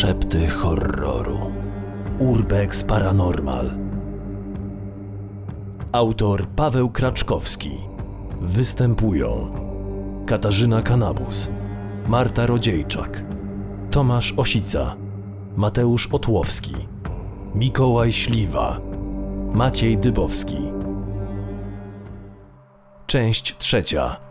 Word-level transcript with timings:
Szepty 0.00 0.46
horroru. 0.48 1.52
Urbex 2.18 2.84
Paranormal. 2.84 3.70
Autor 5.92 6.46
Paweł 6.46 6.90
Kraczkowski. 6.90 7.70
Występują 8.40 9.48
Katarzyna 10.26 10.82
Kanabus, 10.82 11.50
Marta 12.08 12.46
Rodziejczak, 12.46 13.22
Tomasz 13.90 14.34
Osica, 14.36 14.94
Mateusz 15.56 16.06
Otłowski, 16.06 16.74
Mikołaj 17.54 18.12
Śliwa, 18.12 18.80
Maciej 19.54 19.98
Dybowski. 19.98 20.58
Część 23.06 23.56
trzecia. 23.56 24.27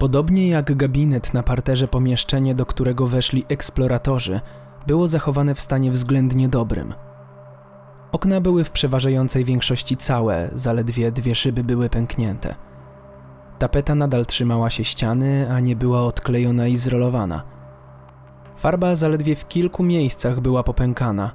Podobnie 0.00 0.48
jak 0.48 0.76
gabinet 0.76 1.34
na 1.34 1.42
parterze 1.42 1.88
pomieszczenie, 1.88 2.54
do 2.54 2.66
którego 2.66 3.06
weszli 3.06 3.44
eksploratorzy, 3.48 4.40
było 4.86 5.08
zachowane 5.08 5.54
w 5.54 5.60
stanie 5.60 5.90
względnie 5.90 6.48
dobrym. 6.48 6.94
Okna 8.12 8.40
były 8.40 8.64
w 8.64 8.70
przeważającej 8.70 9.44
większości 9.44 9.96
całe, 9.96 10.50
zaledwie 10.52 11.12
dwie 11.12 11.34
szyby 11.34 11.64
były 11.64 11.88
pęknięte. 11.88 12.54
Tapeta 13.58 13.94
nadal 13.94 14.26
trzymała 14.26 14.70
się 14.70 14.84
ściany, 14.84 15.52
a 15.52 15.60
nie 15.60 15.76
była 15.76 16.02
odklejona 16.02 16.66
i 16.66 16.76
zrolowana. 16.76 17.42
Farba 18.56 18.96
zaledwie 18.96 19.36
w 19.36 19.48
kilku 19.48 19.82
miejscach 19.82 20.40
była 20.40 20.62
popękana, 20.62 21.32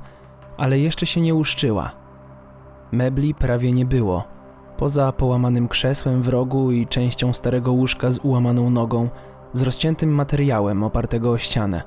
ale 0.58 0.80
jeszcze 0.80 1.06
się 1.06 1.22
nie 1.22 1.36
uszczyła. 1.36 1.92
Mebli 2.92 3.36
prawie 3.36 3.72
nie 3.72 3.86
było– 3.86 4.24
Poza 4.78 5.12
połamanym 5.12 5.68
krzesłem 5.68 6.22
w 6.22 6.28
rogu 6.28 6.72
i 6.72 6.88
częścią 6.88 7.34
starego 7.34 7.72
łóżka 7.72 8.12
z 8.12 8.20
ułamaną 8.20 8.70
nogą, 8.70 9.10
z 9.54 9.62
rozciętym 9.62 10.10
materiałem 10.10 10.84
opartego 10.84 11.32
o 11.32 11.38
ścianę. 11.38 11.84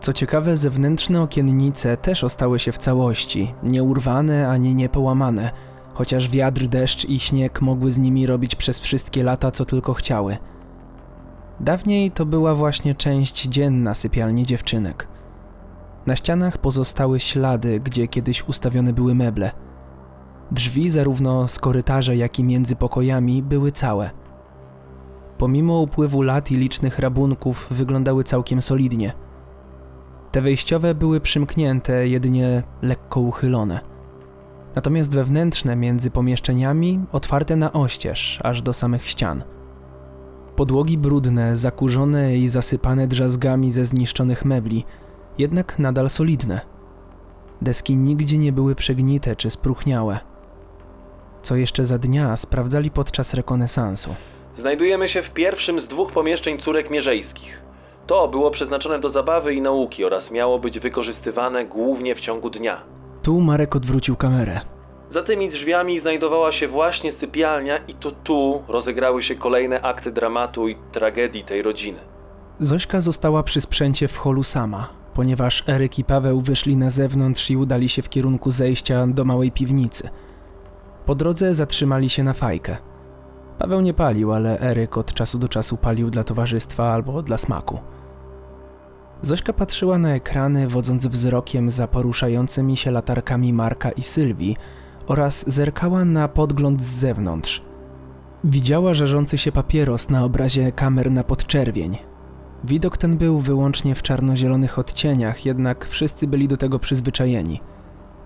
Co 0.00 0.12
ciekawe, 0.12 0.56
zewnętrzne 0.56 1.22
okiennice 1.22 1.96
też 1.96 2.24
ostały 2.24 2.58
się 2.58 2.72
w 2.72 2.78
całości, 2.78 3.54
nie 3.62 3.82
urwane 3.82 4.48
ani 4.48 4.74
nie 4.74 4.88
połamane, 4.88 5.50
chociaż 5.94 6.30
wiatr, 6.30 6.66
deszcz 6.66 7.04
i 7.04 7.20
śnieg 7.20 7.62
mogły 7.62 7.90
z 7.90 7.98
nimi 7.98 8.26
robić 8.26 8.56
przez 8.56 8.80
wszystkie 8.80 9.24
lata 9.24 9.50
co 9.50 9.64
tylko 9.64 9.94
chciały. 9.94 10.36
Dawniej 11.60 12.10
to 12.10 12.26
była 12.26 12.54
właśnie 12.54 12.94
część 12.94 13.42
dzienna 13.42 13.94
sypialni 13.94 14.46
dziewczynek. 14.46 15.08
Na 16.06 16.16
ścianach 16.16 16.58
pozostały 16.58 17.20
ślady, 17.20 17.80
gdzie 17.80 18.08
kiedyś 18.08 18.48
ustawione 18.48 18.92
były 18.92 19.14
meble– 19.14 19.50
Drzwi 20.52 20.90
zarówno 20.90 21.48
z 21.48 21.58
korytarza, 21.58 22.14
jak 22.14 22.38
i 22.38 22.44
między 22.44 22.76
pokojami 22.76 23.42
były 23.42 23.72
całe. 23.72 24.10
Pomimo 25.38 25.80
upływu 25.80 26.22
lat 26.22 26.50
i 26.50 26.56
licznych 26.56 26.98
rabunków 26.98 27.66
wyglądały 27.70 28.24
całkiem 28.24 28.62
solidnie. 28.62 29.12
Te 30.32 30.42
wejściowe 30.42 30.94
były 30.94 31.20
przymknięte, 31.20 32.08
jedynie 32.08 32.62
lekko 32.82 33.20
uchylone. 33.20 33.80
Natomiast 34.74 35.14
wewnętrzne 35.14 35.76
między 35.76 36.10
pomieszczeniami 36.10 37.00
otwarte 37.12 37.56
na 37.56 37.72
oścież, 37.72 38.40
aż 38.44 38.62
do 38.62 38.72
samych 38.72 39.06
ścian. 39.06 39.44
Podłogi 40.56 40.98
brudne, 40.98 41.56
zakurzone 41.56 42.36
i 42.36 42.48
zasypane 42.48 43.06
drzazgami 43.06 43.72
ze 43.72 43.84
zniszczonych 43.84 44.44
mebli, 44.44 44.84
jednak 45.38 45.78
nadal 45.78 46.10
solidne. 46.10 46.60
Deski 47.62 47.96
nigdzie 47.96 48.38
nie 48.38 48.52
były 48.52 48.74
przegnite 48.74 49.36
czy 49.36 49.50
spruchniałe 49.50 50.18
co 51.48 51.56
jeszcze 51.56 51.84
za 51.84 51.98
dnia 51.98 52.36
sprawdzali 52.36 52.90
podczas 52.90 53.34
rekonesansu. 53.34 54.14
Znajdujemy 54.56 55.08
się 55.08 55.22
w 55.22 55.30
pierwszym 55.30 55.80
z 55.80 55.86
dwóch 55.86 56.12
pomieszczeń 56.12 56.58
córek 56.58 56.90
mierzejskich. 56.90 57.62
To 58.06 58.28
było 58.28 58.50
przeznaczone 58.50 58.98
do 58.98 59.10
zabawy 59.10 59.54
i 59.54 59.60
nauki 59.60 60.04
oraz 60.04 60.30
miało 60.30 60.58
być 60.58 60.78
wykorzystywane 60.78 61.64
głównie 61.64 62.14
w 62.14 62.20
ciągu 62.20 62.50
dnia. 62.50 62.82
Tu 63.22 63.40
Marek 63.40 63.76
odwrócił 63.76 64.16
kamerę. 64.16 64.60
Za 65.08 65.22
tymi 65.22 65.48
drzwiami 65.48 65.98
znajdowała 65.98 66.52
się 66.52 66.68
właśnie 66.68 67.12
sypialnia 67.12 67.78
i 67.78 67.94
to 67.94 68.10
tu 68.10 68.62
rozegrały 68.68 69.22
się 69.22 69.34
kolejne 69.34 69.82
akty 69.82 70.12
dramatu 70.12 70.68
i 70.68 70.76
tragedii 70.92 71.44
tej 71.44 71.62
rodziny. 71.62 71.98
Zośka 72.60 73.00
została 73.00 73.42
przy 73.42 73.60
sprzęcie 73.60 74.08
w 74.08 74.16
holu 74.16 74.42
sama, 74.42 74.88
ponieważ 75.14 75.64
Eryk 75.68 75.98
i 75.98 76.04
Paweł 76.04 76.40
wyszli 76.40 76.76
na 76.76 76.90
zewnątrz 76.90 77.50
i 77.50 77.56
udali 77.56 77.88
się 77.88 78.02
w 78.02 78.08
kierunku 78.08 78.50
zejścia 78.50 79.06
do 79.06 79.24
małej 79.24 79.52
piwnicy– 79.52 80.08
po 81.08 81.14
drodze 81.14 81.54
zatrzymali 81.54 82.10
się 82.10 82.22
na 82.22 82.32
fajkę. 82.32 82.76
Paweł 83.58 83.80
nie 83.80 83.94
palił, 83.94 84.32
ale 84.32 84.60
Eryk 84.60 84.98
od 84.98 85.14
czasu 85.14 85.38
do 85.38 85.48
czasu 85.48 85.76
palił 85.76 86.10
dla 86.10 86.24
towarzystwa 86.24 86.92
albo 86.92 87.22
dla 87.22 87.38
smaku. 87.38 87.78
Zośka 89.22 89.52
patrzyła 89.52 89.98
na 89.98 90.14
ekrany, 90.14 90.68
wodząc 90.68 91.06
wzrokiem 91.06 91.70
za 91.70 91.86
poruszającymi 91.86 92.76
się 92.76 92.90
latarkami 92.90 93.52
Marka 93.52 93.90
i 93.90 94.02
Sylwii 94.02 94.56
oraz 95.06 95.50
zerkała 95.50 96.04
na 96.04 96.28
podgląd 96.28 96.82
z 96.82 96.86
zewnątrz. 96.86 97.62
Widziała 98.44 98.94
żarzący 98.94 99.38
się 99.38 99.52
papieros 99.52 100.10
na 100.10 100.24
obrazie 100.24 100.72
kamer 100.72 101.10
na 101.10 101.24
podczerwień. 101.24 101.98
Widok 102.64 102.96
ten 102.96 103.16
był 103.16 103.38
wyłącznie 103.38 103.94
w 103.94 104.02
czarnozielonych 104.02 104.78
odcieniach, 104.78 105.46
jednak 105.46 105.86
wszyscy 105.86 106.26
byli 106.26 106.48
do 106.48 106.56
tego 106.56 106.78
przyzwyczajeni– 106.78 107.60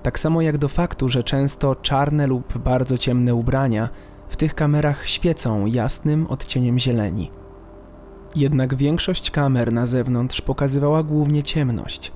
tak 0.02 0.18
samo 0.18 0.42
jak 0.42 0.58
do 0.58 0.68
faktu, 0.68 1.08
że 1.08 1.24
często 1.24 1.74
czarne 1.74 2.26
lub 2.26 2.58
bardzo 2.58 2.98
ciemne 2.98 3.34
ubrania 3.34 3.88
w 4.28 4.36
tych 4.36 4.54
kamerach 4.54 5.08
świecą 5.08 5.66
jasnym 5.66 6.26
odcieniem 6.26 6.78
zieleni. 6.78 7.30
Jednak 8.36 8.74
większość 8.74 9.30
kamer 9.30 9.72
na 9.72 9.86
zewnątrz 9.86 10.40
pokazywała 10.40 11.02
głównie 11.02 11.42
ciemność. 11.42 12.12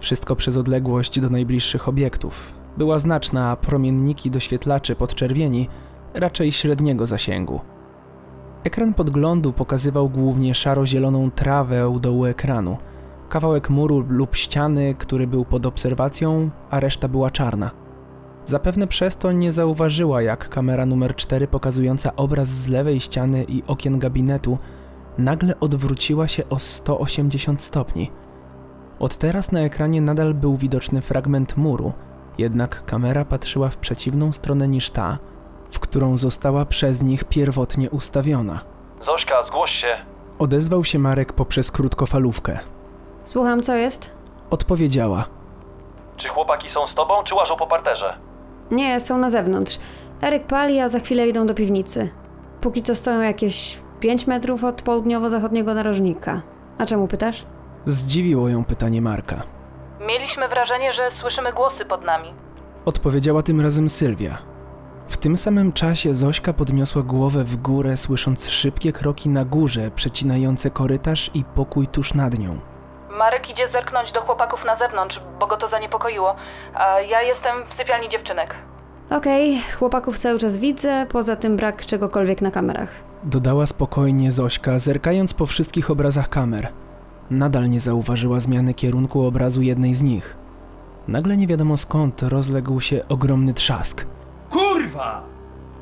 Wszystko 0.00 0.36
przez 0.36 0.56
odległość 0.56 1.20
do 1.20 1.28
najbliższych 1.28 1.88
obiektów. 1.88 2.52
Była 2.76 2.98
znaczna, 2.98 3.50
a 3.50 3.56
promienniki 3.56 4.30
doświetlaczy 4.30 4.96
podczerwieni 4.96 5.68
raczej 6.14 6.52
średniego 6.52 7.06
zasięgu. 7.06 7.60
Ekran 8.64 8.94
podglądu 8.94 9.52
pokazywał 9.52 10.08
głównie 10.08 10.54
szaro-zieloną 10.54 11.30
trawę 11.30 11.88
u 11.88 12.00
dołu 12.00 12.24
ekranu– 12.24 12.76
kawałek 13.32 13.70
muru 13.70 14.04
lub 14.08 14.36
ściany, 14.36 14.94
który 14.94 15.26
był 15.26 15.44
pod 15.44 15.66
obserwacją, 15.66 16.50
a 16.70 16.80
reszta 16.80 17.08
była 17.08 17.30
czarna. 17.30 17.70
Zapewne 18.44 18.86
przez 18.86 19.16
to 19.16 19.32
nie 19.32 19.52
zauważyła, 19.52 20.22
jak 20.22 20.48
kamera 20.48 20.86
numer 20.86 21.16
4 21.16 21.48
pokazująca 21.48 22.16
obraz 22.16 22.48
z 22.48 22.68
lewej 22.68 23.00
ściany 23.00 23.44
i 23.44 23.62
okien 23.66 23.98
gabinetu 23.98 24.58
nagle 25.18 25.60
odwróciła 25.60 26.28
się 26.28 26.48
o 26.48 26.58
180 26.58 27.62
stopni. 27.62 28.10
Od 28.98 29.16
teraz 29.16 29.52
na 29.52 29.60
ekranie 29.60 30.00
nadal 30.00 30.34
był 30.34 30.56
widoczny 30.56 31.00
fragment 31.00 31.56
muru, 31.56 31.92
jednak 32.38 32.84
kamera 32.84 33.24
patrzyła 33.24 33.68
w 33.68 33.76
przeciwną 33.76 34.32
stronę 34.32 34.68
niż 34.68 34.90
ta, 34.90 35.18
w 35.70 35.80
którą 35.80 36.16
została 36.16 36.64
przez 36.64 37.02
nich 37.02 37.24
pierwotnie 37.24 37.90
ustawiona. 37.90 38.60
Zośka, 39.00 39.42
zgłoś 39.42 39.70
się! 39.70 39.88
Odezwał 40.38 40.84
się 40.84 40.98
Marek 40.98 41.32
poprzez 41.32 41.70
krótkofalówkę. 41.70 42.71
Słucham, 43.24 43.62
co 43.62 43.74
jest? 43.74 44.10
Odpowiedziała. 44.50 45.24
Czy 46.16 46.28
chłopaki 46.28 46.68
są 46.68 46.86
z 46.86 46.94
tobą, 46.94 47.14
czy 47.24 47.34
łażą 47.34 47.56
po 47.56 47.66
parterze? 47.66 48.16
Nie, 48.70 49.00
są 49.00 49.18
na 49.18 49.30
zewnątrz. 49.30 49.78
Eryk 50.22 50.46
pali, 50.46 50.80
a 50.80 50.88
za 50.88 51.00
chwilę 51.00 51.28
idą 51.28 51.46
do 51.46 51.54
piwnicy. 51.54 52.10
Póki 52.60 52.82
co 52.82 52.94
stoją 52.94 53.20
jakieś 53.20 53.78
5 54.00 54.26
metrów 54.26 54.64
od 54.64 54.82
południowo-zachodniego 54.82 55.74
narożnika. 55.74 56.42
A 56.78 56.86
czemu 56.86 57.08
pytasz? 57.08 57.46
Zdziwiło 57.86 58.48
ją 58.48 58.64
pytanie 58.64 59.02
Marka. 59.02 59.42
Mieliśmy 60.06 60.48
wrażenie, 60.48 60.92
że 60.92 61.10
słyszymy 61.10 61.52
głosy 61.52 61.84
pod 61.84 62.04
nami. 62.04 62.28
Odpowiedziała 62.84 63.42
tym 63.42 63.60
razem 63.60 63.88
Sylwia. 63.88 64.38
W 65.08 65.16
tym 65.16 65.36
samym 65.36 65.72
czasie 65.72 66.14
Zośka 66.14 66.52
podniosła 66.52 67.02
głowę 67.02 67.44
w 67.44 67.56
górę, 67.56 67.96
słysząc 67.96 68.48
szybkie 68.48 68.92
kroki 68.92 69.28
na 69.28 69.44
górze, 69.44 69.90
przecinające 69.90 70.70
korytarz 70.70 71.30
i 71.34 71.44
pokój 71.44 71.86
tuż 71.86 72.14
nad 72.14 72.38
nią. 72.38 72.60
Marek 73.22 73.50
idzie 73.50 73.68
zerknąć 73.68 74.12
do 74.12 74.20
chłopaków 74.20 74.64
na 74.64 74.74
zewnątrz, 74.74 75.20
bo 75.40 75.46
go 75.46 75.56
to 75.56 75.68
zaniepokoiło, 75.68 76.34
a 76.74 77.00
ja 77.00 77.22
jestem 77.22 77.66
w 77.66 77.74
sypialni 77.74 78.08
dziewczynek. 78.08 78.54
Okej, 79.10 79.60
chłopaków 79.78 80.18
cały 80.18 80.38
czas 80.38 80.56
widzę, 80.56 81.06
poza 81.08 81.36
tym 81.36 81.56
brak 81.56 81.86
czegokolwiek 81.86 82.42
na 82.42 82.50
kamerach. 82.50 82.88
Dodała 83.24 83.66
spokojnie 83.66 84.32
Zośka, 84.32 84.78
zerkając 84.78 85.34
po 85.34 85.46
wszystkich 85.46 85.90
obrazach 85.90 86.28
kamer. 86.28 86.68
Nadal 87.30 87.70
nie 87.70 87.80
zauważyła 87.80 88.40
zmiany 88.40 88.74
kierunku 88.74 89.26
obrazu 89.26 89.62
jednej 89.62 89.94
z 89.94 90.02
nich. 90.02 90.36
Nagle 91.08 91.36
nie 91.36 91.46
wiadomo 91.46 91.76
skąd 91.76 92.22
rozległ 92.22 92.80
się 92.80 93.08
ogromny 93.08 93.54
trzask. 93.54 94.06
Kurwa! 94.50 95.22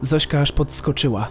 Zośka 0.03 0.41
aż 0.41 0.53
podskoczyła. 0.53 1.29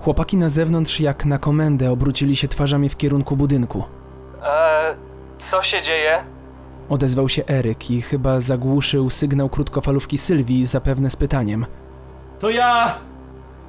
Chłopaki 0.00 0.36
na 0.36 0.48
zewnątrz, 0.48 1.00
jak 1.00 1.24
na 1.24 1.38
komendę, 1.38 1.90
obrócili 1.90 2.36
się 2.36 2.48
twarzami 2.48 2.88
w 2.88 2.96
kierunku 2.96 3.36
budynku. 3.36 3.84
Eee, 4.42 5.07
co 5.38 5.62
się 5.62 5.82
dzieje? 5.82 6.24
Odezwał 6.88 7.28
się 7.28 7.42
Eryk 7.46 7.90
i 7.90 8.02
chyba 8.02 8.40
zagłuszył 8.40 9.10
sygnał 9.10 9.48
krótkofalówki 9.48 10.18
Sylwii, 10.18 10.66
zapewne 10.66 11.10
z 11.10 11.16
pytaniem. 11.16 11.66
To 12.38 12.50
ja! 12.50 12.94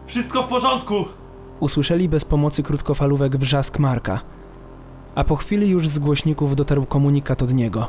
Wszystko 0.05 0.43
w 0.43 0.47
porządku! 0.47 1.05
Usłyszeli 1.59 2.09
bez 2.09 2.25
pomocy 2.25 2.63
krótkofalówek 2.63 3.37
wrzask 3.37 3.79
Marka. 3.79 4.19
A 5.15 5.23
po 5.23 5.35
chwili 5.35 5.69
już 5.69 5.87
z 5.87 5.99
głośników 5.99 6.55
dotarł 6.55 6.85
komunikat 6.85 7.41
od 7.41 7.53
niego. 7.53 7.87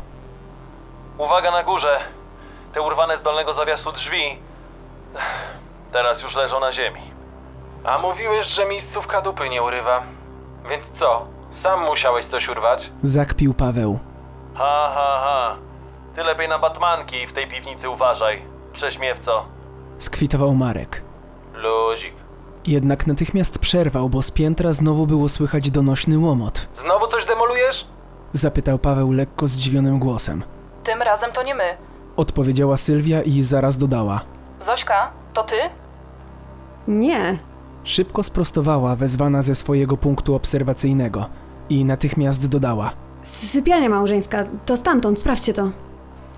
Uwaga 1.18 1.50
na 1.50 1.62
górze. 1.62 1.98
Te 2.72 2.82
urwane 2.82 3.18
z 3.18 3.22
dolnego 3.22 3.54
zawiasu 3.54 3.92
drzwi. 3.92 4.22
Teraz 5.92 6.22
już 6.22 6.36
leżą 6.36 6.60
na 6.60 6.72
ziemi. 6.72 7.00
A 7.84 7.98
mówiłeś, 7.98 8.46
że 8.46 8.66
miejscówka 8.66 9.20
dupy 9.22 9.48
nie 9.48 9.62
urywa. 9.62 10.02
Więc 10.70 10.90
co? 10.90 11.26
Sam 11.50 11.84
musiałeś 11.84 12.26
coś 12.26 12.48
urwać? 12.48 12.90
Zakpił 13.02 13.54
Paweł. 13.54 13.98
Ha, 14.54 14.90
ha, 14.94 15.20
ha. 15.24 15.56
Ty 16.14 16.24
lepiej 16.24 16.48
na 16.48 16.58
batmanki 16.58 17.26
w 17.26 17.32
tej 17.32 17.46
piwnicy 17.46 17.88
uważaj. 17.90 18.42
Prześmiewco. 18.72 19.44
Skwitował 19.98 20.54
Marek. 20.54 21.02
Luzik. 21.54 22.14
Jednak 22.66 23.06
natychmiast 23.06 23.58
przerwał, 23.58 24.08
bo 24.08 24.22
z 24.22 24.30
piętra 24.30 24.72
znowu 24.72 25.06
było 25.06 25.28
słychać 25.28 25.70
donośny 25.70 26.18
łomot. 26.18 26.68
Znowu 26.74 27.06
coś 27.06 27.24
demolujesz? 27.26 27.86
Zapytał 28.32 28.78
Paweł 28.78 29.12
lekko 29.12 29.46
zdziwionym 29.46 29.98
głosem. 29.98 30.44
Tym 30.84 31.02
razem 31.02 31.32
to 31.32 31.42
nie 31.42 31.54
my. 31.54 31.76
Odpowiedziała 32.16 32.76
Sylwia 32.76 33.22
i 33.22 33.42
zaraz 33.42 33.76
dodała. 33.76 34.20
Zośka, 34.60 35.10
to 35.32 35.42
ty? 35.42 35.56
Nie. 36.88 37.38
Szybko 37.84 38.22
sprostowała, 38.22 38.96
wezwana 38.96 39.42
ze 39.42 39.54
swojego 39.54 39.96
punktu 39.96 40.34
obserwacyjnego 40.34 41.26
i 41.70 41.84
natychmiast 41.84 42.48
dodała. 42.48 42.92
Sypialnia 43.22 43.88
małżeńska, 43.88 44.44
to 44.66 44.76
stamtąd, 44.76 45.18
sprawdźcie 45.18 45.54
to. 45.54 45.70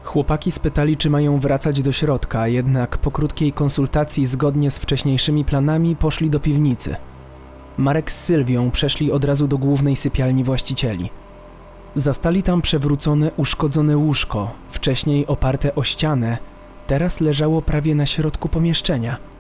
Chłopaki 0.05 0.53
spytali, 0.53 0.97
czy 0.97 1.11
mają 1.11 1.41
wracać 1.41 1.83
do 1.83 1.93
środka, 1.93 2.49
jednak 2.49 2.99
po 2.99 3.11
krótkiej 3.11 3.53
konsultacji 3.53 4.27
zgodnie 4.27 4.71
z 4.71 4.79
wcześniejszymi 4.79 5.45
planami 5.45 5.97
poszli 5.97 6.31
do 6.31 6.41
piwnicy. 6.41 6.97
Marek 7.79 8.13
z 8.13 8.25
Sylwią 8.25 8.71
przeszli 8.71 9.13
od 9.13 9.25
razu 9.25 9.49
do 9.49 9.59
głównej 9.59 9.97
sypialni 9.97 10.45
właścicieli. 10.45 11.11
Zastali 11.95 12.43
tam 12.43 12.63
przewrócone, 12.63 13.31
uszkodzone 13.37 13.97
łóżko, 13.97 14.51
wcześniej 14.69 15.27
oparte 15.27 15.75
o 15.75 15.83
ścianę, 15.83 16.39
teraz 16.87 17.21
leżało 17.21 17.63
prawie 17.63 17.95
na 17.95 18.07
środku 18.07 18.49
pomieszczenia. 18.49 19.32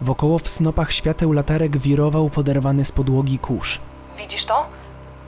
Wokoło 0.00 0.38
w 0.38 0.48
snopach 0.48 0.92
świateł 0.92 1.32
latarek 1.32 1.76
wirował 1.76 2.30
poderwany 2.30 2.84
z 2.84 2.92
podłogi 2.92 3.38
kurz. 3.38 3.80
Widzisz 4.16 4.44
to? 4.44 4.66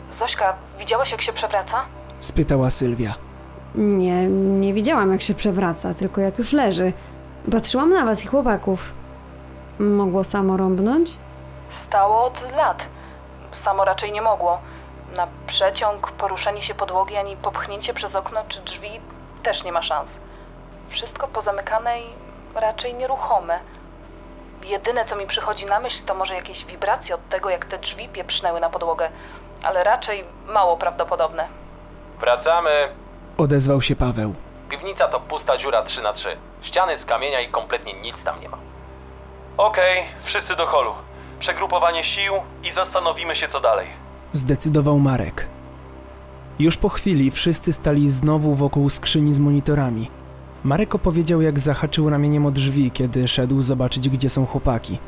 Zośka, 0.09 0.55
widziałaś 0.79 1.13
jak 1.13 1.23
się 1.23 1.33
przewraca? 1.33 1.83
Spytała 2.21 2.71
Sylwia. 2.71 3.15
Nie, 3.75 4.27
nie 4.29 4.75
widziałam 4.75 5.13
jak 5.13 5.23
się 5.23 5.35
przewraca, 5.35 5.95
tylko 5.95 6.21
jak 6.21 6.39
już 6.39 6.53
leży. 6.53 6.93
Patrzyłam 7.53 7.93
na 7.93 8.05
was 8.05 8.25
i 8.25 8.27
chłopaków. 8.27 8.93
Mogło 9.79 10.25
samo 10.25 10.57
rąbnąć? 10.57 11.11
Stało 11.69 12.25
od 12.25 12.49
lat. 12.57 12.89
Samo 13.51 13.85
raczej 13.85 14.13
nie 14.13 14.23
mogło. 14.23 14.59
Na 15.17 15.29
przeciąg, 15.47 16.11
poruszenie 16.13 16.63
się 16.63 16.75
podłogi, 16.75 17.17
ani 17.17 17.37
popchnięcie 17.37 17.95
przez 17.95 18.15
okno 18.15 18.41
czy 18.49 18.61
drzwi 18.63 18.89
też 19.43 19.65
nie 19.65 19.73
ma 19.73 19.83
szans. 19.83 20.21
Wszystko 20.89 21.29
pozamykane 21.29 22.01
i 22.01 22.05
raczej 22.55 22.95
nieruchome. 22.95 23.61
Jedyne, 24.65 25.05
co 25.05 25.17
mi 25.17 25.27
przychodzi 25.27 25.67
na 25.67 25.81
myśl, 25.81 26.03
to 26.07 26.15
może 26.15 26.35
jakieś 26.35 26.65
wibracje 26.65 27.15
od 27.15 27.29
tego, 27.29 27.51
jak 27.51 27.65
te 27.65 27.79
drzwi 27.79 28.09
pieprznęły 28.09 28.61
na 28.61 28.71
podłogę, 28.71 29.11
ale 29.63 29.85
raczej 29.85 30.25
mało 30.47 30.77
prawdopodobne. 30.77 31.49
Wracamy. 32.21 32.71
Odezwał 33.39 33.83
się 33.83 33.97
Paweł. 33.97 34.35
Piwnica 34.69 35.09
to 35.09 35.21
pusta 35.21 35.57
dziura 35.57 35.83
3 35.83 36.03
na 36.03 36.13
3 36.13 36.37
Ściany 36.63 36.97
z 36.97 37.05
kamienia 37.05 37.41
i 37.41 37.49
kompletnie 37.49 37.93
nic 37.95 38.25
tam 38.25 38.41
nie 38.41 38.49
ma. 38.49 38.59
Okej, 39.57 40.03
wszyscy 40.21 40.57
do 40.57 40.67
holu. 40.67 40.93
Przegrupowanie 41.39 42.05
sił 42.05 42.35
i 42.65 42.71
zastanowimy 42.71 43.37
się 43.37 43.49
co 43.49 43.61
dalej. 43.61 43.87
Zdecydował 44.33 44.99
Marek. 44.99 45.47
Już 46.59 46.77
po 46.77 46.89
chwili 46.89 47.31
wszyscy 47.31 47.73
stali 47.73 48.11
znowu 48.11 48.55
wokół 48.55 48.91
skrzyni 48.91 49.35
z 49.35 49.39
monitorami. 49.39 50.11
Marek 50.65 50.95
opowiedział, 50.95 51.43
jak 51.43 51.61
zahaczył 51.61 52.11
ramieniem 52.11 52.47
o 52.47 52.51
drzwi, 52.51 52.91
kiedy 52.91 53.29
szedł 53.29 53.63
zobaczyć, 53.63 54.09
gdzie 54.09 54.31
są 54.31 54.47
chłopaki. 54.47 54.99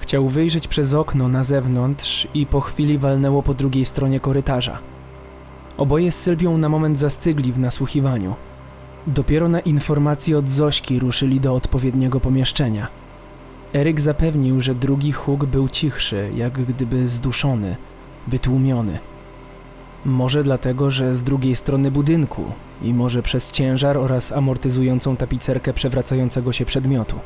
Chciał 0.00 0.28
wyjrzeć 0.28 0.68
przez 0.68 0.94
okno 0.94 1.28
na 1.28 1.44
zewnątrz 1.44 2.28
i 2.34 2.46
po 2.46 2.60
chwili 2.60 2.98
walnęło 2.98 3.42
po 3.42 3.54
drugiej 3.54 3.86
stronie 3.86 4.20
korytarza. 4.20 4.78
Oboje 5.76 6.12
z 6.12 6.20
Sylwią 6.20 6.58
na 6.58 6.68
moment 6.68 6.98
zastygli 6.98 7.52
w 7.52 7.58
nasłuchiwaniu. 7.58 8.34
Dopiero 9.06 9.48
na 9.48 9.60
informację 9.60 10.38
od 10.38 10.48
Zośki 10.48 10.98
ruszyli 10.98 11.40
do 11.40 11.54
odpowiedniego 11.54 12.20
pomieszczenia. 12.20 12.88
Eryk 13.74 14.00
zapewnił, 14.00 14.60
że 14.60 14.74
drugi 14.74 15.12
huk 15.12 15.44
był 15.44 15.68
cichszy, 15.68 16.30
jak 16.36 16.52
gdyby 16.52 17.08
zduszony, 17.08 17.76
wytłumiony. 18.26 18.98
Może 20.06 20.44
dlatego, 20.44 20.90
że 20.90 21.14
z 21.14 21.22
drugiej 21.22 21.56
strony 21.56 21.90
budynku 21.90 22.44
i 22.82 22.94
może 22.94 23.22
przez 23.22 23.52
ciężar 23.52 23.96
oraz 23.96 24.32
amortyzującą 24.32 25.16
tapicerkę 25.16 25.72
przewracającego 25.72 26.52
się 26.52 26.64
przedmiotu. 26.64 27.16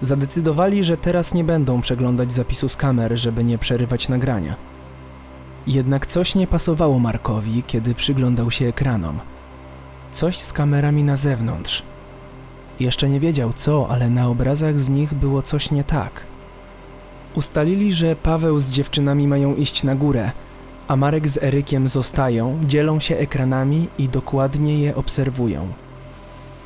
Zadecydowali, 0.00 0.84
że 0.84 0.96
teraz 0.96 1.34
nie 1.34 1.44
będą 1.44 1.80
przeglądać 1.80 2.32
zapisu 2.32 2.68
z 2.68 2.76
kamer, 2.76 3.18
żeby 3.18 3.44
nie 3.44 3.58
przerywać 3.58 4.08
nagrania. 4.08 4.54
Jednak 5.66 6.06
coś 6.06 6.34
nie 6.34 6.46
pasowało 6.46 6.98
Markowi, 6.98 7.62
kiedy 7.66 7.94
przyglądał 7.94 8.50
się 8.50 8.66
ekranom. 8.66 9.18
Coś 10.12 10.38
z 10.38 10.52
kamerami 10.52 11.04
na 11.04 11.16
zewnątrz. 11.16 11.82
Jeszcze 12.80 13.08
nie 13.08 13.20
wiedział 13.20 13.52
co, 13.52 13.86
ale 13.90 14.10
na 14.10 14.28
obrazach 14.28 14.80
z 14.80 14.88
nich 14.88 15.14
było 15.14 15.42
coś 15.42 15.70
nie 15.70 15.84
tak. 15.84 16.26
Ustalili, 17.34 17.94
że 17.94 18.16
Paweł 18.16 18.60
z 18.60 18.70
dziewczynami 18.70 19.28
mają 19.28 19.54
iść 19.54 19.82
na 19.82 19.94
górę, 19.94 20.32
a 20.88 20.96
Marek 20.96 21.28
z 21.28 21.42
Erykiem 21.42 21.88
zostają, 21.88 22.58
dzielą 22.66 23.00
się 23.00 23.16
ekranami 23.16 23.88
i 23.98 24.08
dokładnie 24.08 24.78
je 24.78 24.96
obserwują. 24.96 25.68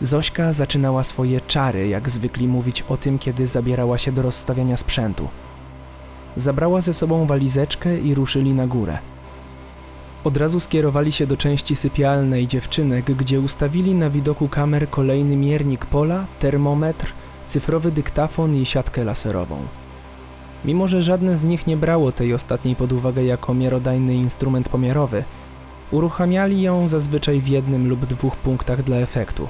Zośka 0.01 0.53
zaczynała 0.53 1.03
swoje 1.03 1.41
czary, 1.41 1.89
jak 1.89 2.11
zwykli 2.11 2.49
mówić 2.49 2.83
o 2.89 2.97
tym, 2.97 3.19
kiedy 3.19 3.47
zabierała 3.47 3.99
się 3.99 4.13
do 4.13 4.23
rozstawiania 4.23 4.77
sprzętu. 4.77 5.29
Zabrała 6.37 6.81
ze 6.81 6.95
sobą 6.95 7.27
walizeczkę 7.27 7.99
i 7.99 8.15
ruszyli 8.15 8.55
na 8.55 8.67
górę. 8.67 8.99
Od 10.25 10.37
razu 10.37 10.61
skierowali 10.61 11.13
się 11.13 11.27
do 11.27 11.37
części 11.37 11.77
sypialnej 11.77 12.47
dziewczynek, 12.47 13.05
gdzie 13.05 13.41
ustawili 13.41 13.95
na 13.95 14.11
widoku 14.11 14.49
kamer 14.49 14.91
kolejny 14.91 15.37
miernik 15.37 15.87
pola, 15.87 16.27
termometr, 16.39 17.13
cyfrowy 17.47 17.91
dyktafon 17.91 18.57
i 18.57 18.67
siatkę 18.67 19.05
laserową. 19.05 19.57
Mimo, 20.65 20.89
że 20.89 21.03
żadne 21.03 21.37
z 21.37 21.45
nich 21.45 21.67
nie 21.67 21.77
brało 21.77 22.13
tej 22.13 22.35
ostatniej 22.35 22.77
pod 22.77 22.93
uwagę 22.93 23.25
jako 23.25 23.55
miarodajny 23.55 24.15
instrument 24.15 24.69
pomiarowy, 24.69 25.25
uruchamiali 25.91 26.63
ją 26.63 26.89
zazwyczaj 26.89 27.41
w 27.41 27.49
jednym 27.49 27.89
lub 27.89 28.07
dwóch 28.07 28.37
punktach 28.37 28.83
dla 28.83 28.97
efektu. 28.97 29.49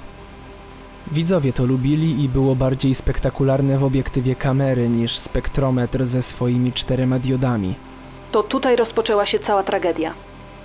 Widzowie 1.13 1.53
to 1.53 1.65
lubili 1.65 2.25
i 2.25 2.29
było 2.29 2.55
bardziej 2.55 2.95
spektakularne 2.95 3.79
w 3.79 3.85
obiektywie 3.85 4.35
kamery 4.35 4.89
niż 4.89 5.19
spektrometr 5.19 6.07
ze 6.07 6.23
swoimi 6.23 6.73
czterema 6.73 7.19
diodami. 7.19 7.75
To 8.33 8.43
tutaj 8.43 8.77
rozpoczęła 8.77 9.27
się 9.27 9.39
cała 9.39 9.63
tragedia. 9.63 10.15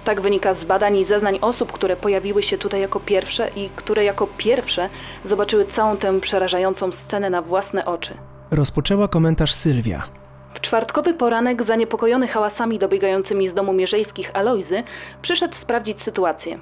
Tak 0.05 0.21
wynika 0.21 0.53
z 0.53 0.63
badań 0.63 0.97
i 0.97 1.05
zeznań 1.05 1.37
osób, 1.41 1.71
które 1.71 1.95
pojawiły 1.95 2.43
się 2.43 2.57
tutaj 2.57 2.81
jako 2.81 2.99
pierwsze 2.99 3.49
i 3.55 3.69
które 3.75 4.03
jako 4.03 4.27
pierwsze 4.37 4.89
zobaczyły 5.25 5.65
całą 5.65 5.97
tę 5.97 6.19
przerażającą 6.19 6.91
scenę 6.91 7.29
na 7.29 7.41
własne 7.41 7.85
oczy. 7.85 8.13
Rozpoczęła 8.51 9.07
komentarz 9.07 9.53
Sylwia. 9.53 10.20
W 10.53 10.61
czwartkowy 10.61 11.13
poranek, 11.13 11.63
zaniepokojony 11.63 12.27
hałasami 12.27 12.79
dobiegającymi 12.79 13.47
z 13.47 13.53
domu 13.53 13.73
mierzejskich 13.73 14.31
Alojzy, 14.33 14.83
przyszedł 15.21 15.55
sprawdzić 15.55 16.01
sytuację. 16.01 16.59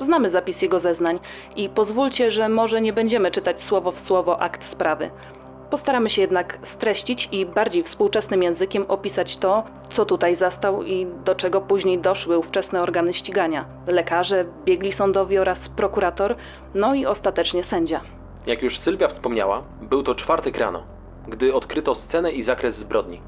Znamy 0.00 0.30
zapis 0.30 0.62
jego 0.62 0.80
zeznań 0.80 1.20
i 1.56 1.68
pozwólcie, 1.68 2.30
że 2.30 2.48
może 2.48 2.80
nie 2.80 2.92
będziemy 2.92 3.30
czytać 3.30 3.60
słowo 3.60 3.92
w 3.92 4.00
słowo 4.00 4.40
akt 4.40 4.64
sprawy. 4.64 5.10
Postaramy 5.70 6.10
się 6.10 6.22
jednak 6.22 6.58
streścić 6.62 7.28
i 7.32 7.46
bardziej 7.46 7.82
współczesnym 7.82 8.42
językiem 8.42 8.84
opisać 8.88 9.36
to, 9.36 9.64
co 9.88 10.04
tutaj 10.04 10.36
zastał 10.36 10.82
i 10.82 11.06
do 11.24 11.34
czego 11.34 11.60
później 11.60 11.98
doszły 11.98 12.38
ówczesne 12.38 12.82
organy 12.82 13.12
ścigania 13.12 13.64
lekarze, 13.86 14.44
biegli 14.64 14.92
sądowi 14.92 15.38
oraz 15.38 15.68
prokurator, 15.68 16.36
no 16.74 16.94
i 16.94 17.06
ostatecznie 17.06 17.64
sędzia. 17.64 18.00
Jak 18.46 18.62
już 18.62 18.78
Sylwia 18.78 19.08
wspomniała, 19.08 19.62
był 19.82 20.02
to 20.02 20.14
czwartek 20.14 20.58
rano, 20.58 20.82
gdy 21.28 21.54
odkryto 21.54 21.94
scenę 21.94 22.32
i 22.32 22.42
zakres 22.42 22.78
zbrodni. 22.78 23.20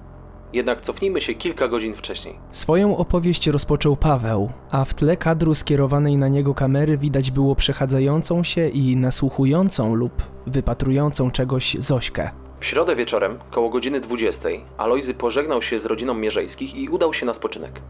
Jednak 0.54 0.80
cofnijmy 0.80 1.20
się 1.20 1.34
kilka 1.34 1.68
godzin 1.68 1.94
wcześniej. 1.94 2.38
Swoją 2.50 2.96
opowieść 2.96 3.46
rozpoczął 3.46 3.96
Paweł, 3.96 4.50
a 4.70 4.84
w 4.84 4.94
tle 4.94 5.16
kadru 5.16 5.54
skierowanej 5.54 6.16
na 6.16 6.28
niego 6.28 6.54
kamery 6.54 6.98
widać 6.98 7.30
było 7.30 7.54
przechadzającą 7.54 8.44
się 8.44 8.68
i 8.68 8.96
nasłuchującą 8.96 9.94
lub 9.94 10.12
wypatrującą 10.46 11.30
czegoś 11.30 11.74
Zośkę. 11.74 12.30
W 12.60 12.64
środę 12.64 12.96
wieczorem, 12.96 13.38
koło 13.50 13.70
godziny 13.70 14.00
20, 14.00 14.48
Alojzy 14.76 15.14
pożegnał 15.14 15.62
się 15.62 15.78
z 15.78 15.86
rodziną 15.86 16.14
Mierzejskich 16.14 16.74
i 16.74 16.88
udał 16.88 17.14
się 17.14 17.26
na 17.26 17.34
spoczynek. 17.34 17.80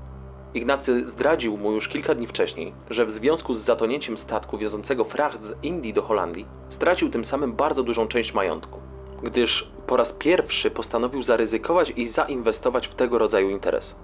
Ignacy 0.54 1.06
zdradził 1.06 1.56
mu 1.56 1.72
już 1.72 1.88
kilka 1.88 2.14
dni 2.14 2.26
wcześniej, 2.26 2.72
że 2.90 3.06
w 3.06 3.12
związku 3.12 3.54
z 3.54 3.60
zatonięciem 3.64 4.18
statku 4.18 4.58
wiozącego 4.58 5.04
fracht 5.04 5.42
z 5.42 5.54
Indii 5.62 5.92
do 5.92 6.02
Holandii 6.02 6.46
stracił 6.68 7.10
tym 7.10 7.24
samym 7.24 7.52
bardzo 7.52 7.82
dużą 7.82 8.08
część 8.08 8.34
majątku, 8.34 8.83
gdyż 9.24 9.68
po 9.86 9.96
raz 9.96 10.12
pierwszy 10.12 10.70
postanowił 10.70 11.22
zaryzykować 11.22 11.92
i 11.96 12.06
zainwestować 12.06 12.88
w 12.88 12.94
tego 12.94 13.18
rodzaju 13.18 13.50
interes. 13.50 13.94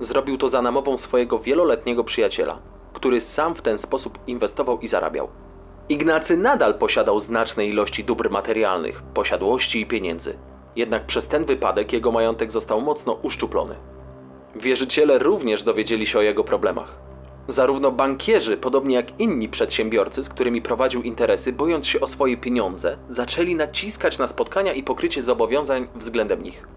Zrobił 0.00 0.38
to 0.38 0.48
za 0.48 0.62
namową 0.62 0.96
swojego 0.96 1.38
wieloletniego 1.38 2.04
przyjaciela, 2.04 2.58
który 2.92 3.20
sam 3.20 3.54
w 3.54 3.62
ten 3.62 3.78
sposób 3.78 4.18
inwestował 4.26 4.80
i 4.80 4.88
zarabiał. 4.88 5.28
Ignacy 5.88 6.36
nadal 6.36 6.74
posiadał 6.74 7.20
znaczne 7.20 7.66
ilości 7.66 8.04
dóbr 8.04 8.30
materialnych, 8.30 9.02
posiadłości 9.02 9.80
i 9.80 9.86
pieniędzy. 9.86 10.38
Jednak 10.76 11.06
przez 11.06 11.28
ten 11.28 11.44
wypadek 11.44 11.92
jego 11.92 12.12
majątek 12.12 12.52
został 12.52 12.80
mocno 12.80 13.12
uszczuplony. 13.12 13.74
Wierzyciele 14.56 15.18
również 15.18 15.62
dowiedzieli 15.62 16.06
się 16.06 16.18
o 16.18 16.22
jego 16.22 16.44
problemach. 16.44 17.03
Zarówno 17.48 17.90
bankierzy, 17.92 18.56
podobnie 18.56 18.94
jak 18.94 19.20
inni 19.20 19.48
przedsiębiorcy, 19.48 20.24
z 20.24 20.28
którymi 20.28 20.62
prowadził 20.62 21.02
interesy, 21.02 21.52
bojąc 21.52 21.86
się 21.86 22.00
o 22.00 22.06
swoje 22.06 22.36
pieniądze, 22.36 22.96
zaczęli 23.08 23.54
naciskać 23.54 24.18
na 24.18 24.26
spotkania 24.26 24.72
i 24.72 24.82
pokrycie 24.82 25.22
zobowiązań 25.22 25.88
względem 25.94 26.42
nich. 26.42 26.68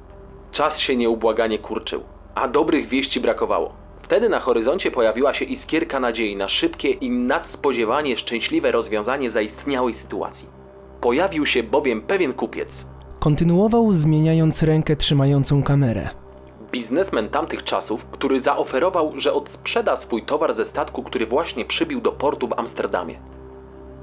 Czas 0.51 0.79
się 0.79 0.95
nieubłaganie 0.95 1.59
kurczył, 1.59 2.03
a 2.36 2.47
dobrych 2.47 2.88
wieści 2.88 3.19
brakowało. 3.19 3.74
Wtedy 4.01 4.29
na 4.29 4.39
horyzoncie 4.39 4.91
pojawiła 4.91 5.33
się 5.33 5.45
iskierka 5.45 6.00
nadziei 6.00 6.36
na 6.36 6.47
szybkie 6.47 6.89
i 6.89 7.09
nadspodziewanie 7.09 8.17
szczęśliwe 8.17 8.71
rozwiązanie 8.71 9.29
zaistniałej 9.29 9.93
sytuacji. 9.93 10.47
Pojawił 11.01 11.45
się 11.45 11.63
bowiem 11.63 12.01
pewien 12.01 12.33
kupiec, 12.33 12.86
Kontynuował 13.19 13.93
zmieniając 13.93 14.63
rękę 14.63 14.95
trzymającą 14.95 15.63
kamerę. 15.63 16.09
Biznesmen 16.71 17.29
tamtych 17.29 17.63
czasów, 17.63 18.05
który 18.12 18.39
zaoferował, 18.39 19.13
że 19.15 19.33
odsprzeda 19.33 19.97
swój 19.97 20.24
towar 20.24 20.53
ze 20.53 20.65
statku, 20.65 21.03
który 21.03 21.25
właśnie 21.25 21.65
przybił 21.65 22.01
do 22.01 22.12
portu 22.12 22.47
w 22.47 22.59
Amsterdamie. 22.59 23.19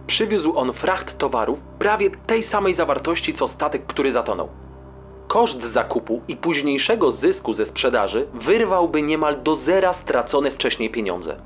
Przywiózł 0.07 0.57
on 0.57 0.73
fracht 0.73 1.19
towarów 1.19 1.59
prawie 1.79 2.11
tej 2.11 2.43
samej 2.43 2.75
zawartości 2.75 3.35
co 3.35 3.49
statek, 3.49 3.87
który 3.87 4.13
zatonął. 4.13 4.49
Koszt 5.29 5.63
zakupu 5.63 6.21
i 6.29 6.37
późniejszego 6.37 7.11
zysku 7.11 7.53
ze 7.53 7.67
sprzedaży 7.67 8.27
wyrwałby 8.35 9.03
niemal 9.03 9.43
do 9.43 9.57
zera 9.57 9.93
stracone 9.93 10.51
wcześniej 10.51 10.91
pieniądze. 10.91 11.37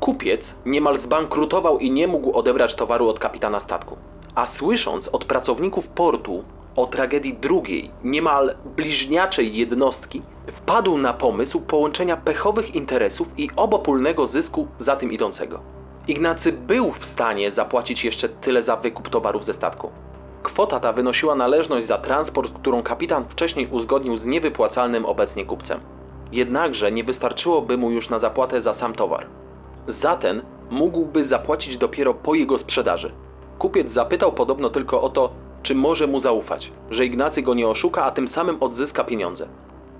Kupiec 0.00 0.54
niemal 0.66 0.98
zbankrutował 0.98 1.78
i 1.78 1.90
nie 1.90 2.08
mógł 2.08 2.32
odebrać 2.32 2.74
towaru 2.74 3.08
od 3.08 3.18
kapitana 3.18 3.60
statku. 3.60 3.96
A 4.34 4.46
słysząc 4.46 5.08
od 5.08 5.24
pracowników 5.24 5.88
portu 5.88 6.44
o 6.80 6.86
tragedii 6.86 7.34
drugiej, 7.34 7.90
niemal 8.04 8.54
bliźniaczej 8.76 9.56
jednostki, 9.56 10.22
wpadł 10.46 10.98
na 10.98 11.12
pomysł 11.12 11.60
połączenia 11.60 12.16
pechowych 12.16 12.74
interesów 12.74 13.28
i 13.36 13.50
obopólnego 13.56 14.26
zysku 14.26 14.68
za 14.78 14.96
tym 14.96 15.12
idącego. 15.12 15.60
Ignacy 16.08 16.52
był 16.52 16.92
w 16.92 17.04
stanie 17.04 17.50
zapłacić 17.50 18.04
jeszcze 18.04 18.28
tyle 18.28 18.62
za 18.62 18.76
wykup 18.76 19.08
towarów 19.08 19.44
ze 19.44 19.54
statku. 19.54 19.90
Kwota 20.42 20.80
ta 20.80 20.92
wynosiła 20.92 21.34
należność 21.34 21.86
za 21.86 21.98
transport, 21.98 22.52
którą 22.52 22.82
kapitan 22.82 23.24
wcześniej 23.28 23.68
uzgodnił 23.70 24.16
z 24.16 24.26
niewypłacalnym 24.26 25.06
obecnie 25.06 25.44
kupcem. 25.44 25.80
Jednakże 26.32 26.92
nie 26.92 27.04
wystarczyłoby 27.04 27.78
mu 27.78 27.90
już 27.90 28.10
na 28.10 28.18
zapłatę 28.18 28.60
za 28.60 28.74
sam 28.74 28.94
towar. 28.94 29.26
Za 29.86 30.16
ten 30.16 30.42
mógłby 30.70 31.22
zapłacić 31.22 31.76
dopiero 31.76 32.14
po 32.14 32.34
jego 32.34 32.58
sprzedaży. 32.58 33.12
Kupiec 33.58 33.92
zapytał 33.92 34.32
podobno 34.32 34.70
tylko 34.70 35.02
o 35.02 35.08
to, 35.08 35.32
czy 35.62 35.74
może 35.74 36.06
mu 36.06 36.20
zaufać, 36.20 36.72
że 36.90 37.06
Ignacy 37.06 37.42
go 37.42 37.54
nie 37.54 37.68
oszuka, 37.68 38.04
a 38.04 38.10
tym 38.10 38.28
samym 38.28 38.56
odzyska 38.60 39.04
pieniądze. 39.04 39.48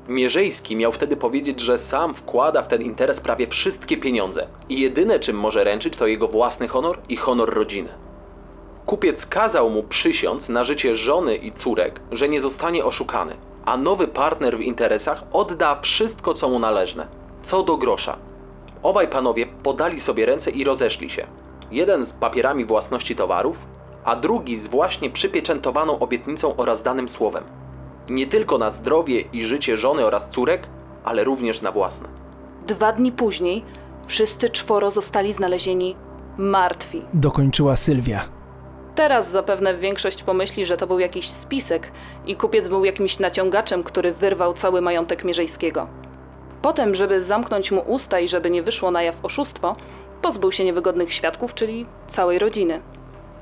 Mierzejski 0.08 0.76
miał 0.76 0.92
wtedy 0.92 1.16
powiedzieć, 1.16 1.60
że 1.60 1.78
sam 1.78 2.14
wkłada 2.14 2.62
w 2.62 2.68
ten 2.68 2.82
interes 2.82 3.20
prawie 3.20 3.46
wszystkie 3.46 3.96
pieniądze 3.96 4.46
i 4.68 4.80
jedyne 4.80 5.20
czym 5.20 5.36
może 5.36 5.64
ręczyć 5.64 5.96
to 5.96 6.06
jego 6.06 6.28
własny 6.28 6.68
honor 6.68 6.98
i 7.08 7.16
honor 7.16 7.54
rodziny. 7.54 7.88
Kupiec 8.86 9.26
kazał 9.26 9.70
mu 9.70 9.82
przysiąc 9.82 10.48
na 10.48 10.64
życie 10.64 10.94
żony 10.94 11.36
i 11.36 11.52
córek, 11.52 12.00
że 12.12 12.28
nie 12.28 12.40
zostanie 12.40 12.84
oszukany, 12.84 13.36
a 13.64 13.76
nowy 13.76 14.08
partner 14.08 14.58
w 14.58 14.60
interesach 14.60 15.24
odda 15.32 15.80
wszystko, 15.80 16.34
co 16.34 16.48
mu 16.48 16.58
należne, 16.58 17.06
co 17.42 17.62
do 17.62 17.76
grosza. 17.76 18.16
Obaj 18.82 19.08
panowie 19.08 19.46
podali 19.62 20.00
sobie 20.00 20.26
ręce 20.26 20.50
i 20.50 20.64
rozeszli 20.64 21.10
się. 21.10 21.26
Jeden 21.70 22.04
z 22.04 22.12
papierami 22.12 22.64
własności 22.64 23.16
towarów, 23.16 23.56
a 24.04 24.16
drugi 24.16 24.56
z 24.56 24.66
właśnie 24.66 25.10
przypieczętowaną 25.10 25.98
obietnicą 25.98 26.56
oraz 26.56 26.82
danym 26.82 27.08
słowem. 27.08 27.44
Nie 28.08 28.26
tylko 28.26 28.58
na 28.58 28.70
zdrowie 28.70 29.20
i 29.20 29.44
życie 29.44 29.76
żony 29.76 30.04
oraz 30.06 30.28
córek, 30.30 30.68
ale 31.04 31.24
również 31.24 31.62
na 31.62 31.72
własne. 31.72 32.08
Dwa 32.66 32.92
dni 32.92 33.12
później 33.12 33.64
wszyscy 34.06 34.50
czworo 34.50 34.90
zostali 34.90 35.32
znalezieni 35.32 35.96
martwi. 36.38 37.02
Dokończyła 37.14 37.76
Sylwia. 37.76 38.20
Teraz 38.94 39.30
zapewne 39.30 39.74
większość 39.74 40.22
pomyśli, 40.22 40.66
że 40.66 40.76
to 40.76 40.86
był 40.86 40.98
jakiś 40.98 41.28
spisek 41.28 41.92
i 42.26 42.36
kupiec 42.36 42.68
był 42.68 42.84
jakimś 42.84 43.18
naciągaczem, 43.18 43.82
który 43.82 44.12
wyrwał 44.12 44.54
cały 44.54 44.80
majątek 44.80 45.24
Mierzejskiego. 45.24 45.86
Potem, 46.62 46.94
żeby 46.94 47.22
zamknąć 47.22 47.72
mu 47.72 47.80
usta 47.80 48.20
i 48.20 48.28
żeby 48.28 48.50
nie 48.50 48.62
wyszło 48.62 48.90
na 48.90 49.02
jaw 49.02 49.14
oszustwo, 49.22 49.76
pozbył 50.22 50.52
się 50.52 50.64
niewygodnych 50.64 51.14
świadków, 51.14 51.54
czyli 51.54 51.86
całej 52.10 52.38
rodziny. 52.38 52.80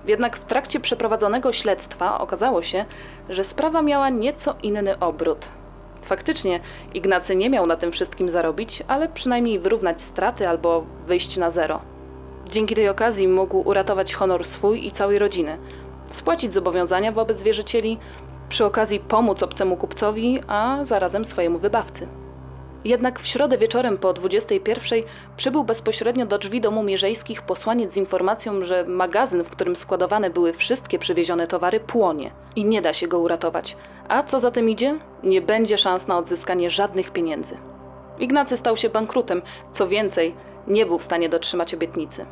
Jednak 0.07 0.37
w 0.37 0.45
trakcie 0.45 0.81
przeprowadzonego 0.81 1.53
śledztwa 1.53 2.21
okazało 2.21 2.63
się, 2.63 2.85
że 3.29 3.45
sprawa 3.45 3.83
miała 3.83 4.11
nieco 4.11 4.55
inny 4.63 4.99
obrót. 4.99 5.49
Faktycznie 6.03 6.61
Ignacy 6.95 7.37
nie 7.37 7.51
miał 7.51 7.67
na 7.67 7.77
tym 7.77 7.93
wszystkim 7.93 8.29
zarobić, 8.29 8.83
ale 8.89 9.09
przynajmniej 9.09 9.59
wyrównać 9.59 10.03
straty 10.03 10.49
albo 10.49 10.85
wyjść 11.07 11.37
na 11.37 11.51
zero. 11.51 11.81
Dzięki 12.47 12.75
tej 12.75 12.89
okazji 12.89 13.29
mógł 13.29 13.69
uratować 13.69 14.15
honor 14.15 14.45
swój 14.47 14.87
i 14.87 14.93
całej 14.93 15.19
rodziny, 15.19 15.59
spłacić 16.07 16.53
zobowiązania 16.53 17.13
wobec 17.13 17.43
wierzycieli, 17.43 17.99
przy 18.49 18.65
okazji 18.65 19.01
pomóc 19.01 19.43
obcemu 19.43 19.77
kupcowi, 19.77 20.41
a 20.47 20.79
zarazem 20.85 21.25
swojemu 21.25 21.59
wybawcy. 21.59 22.09
Jednak 22.85 23.21
w 23.21 23.27
środę 23.27 23.59
wieczorem 23.59 23.99
po 23.99 24.13
21 24.13 25.03
przybył 25.37 25.65
bezpośrednio 25.65 26.27
do 26.27 26.39
drzwi 26.39 26.61
domu 26.61 26.83
Mierzejskich 26.83 27.43
posłaniec 27.43 27.95
z 27.95 27.97
informacją, 27.97 28.65
że 28.65 28.85
magazyn, 28.85 29.45
w 29.45 29.51
którym 29.51 29.77
składowane 29.77 30.31
były 30.31 30.53
wszystkie 30.53 30.99
przywiezione 30.99 31.47
towary, 31.47 31.81
płonie 31.81 32.31
i 32.57 32.65
nie 32.65 32.83
da 32.83 32.93
się 32.93 33.09
go 33.09 33.19
uratować. 33.19 33.77
A 34.09 34.23
co 34.23 34.41
za 34.41 34.51
tym 34.51 34.69
idzie? 34.69 34.99
Nie 35.23 35.43
będzie 35.43 35.79
szans 35.79 36.07
na 36.07 36.19
odzyskanie 36.19 36.71
żadnych 36.71 37.11
pieniędzy. 37.11 37.57
Ignacy 38.19 38.57
stał 38.57 38.77
się 38.77 38.89
bankrutem, 38.89 39.43
co 39.73 39.89
więcej, 39.89 40.35
nie 40.67 40.87
był 40.87 40.99
w 40.99 41.05
stanie 41.05 41.29
dotrzymać 41.29 41.75
obietnicy. 41.75 42.27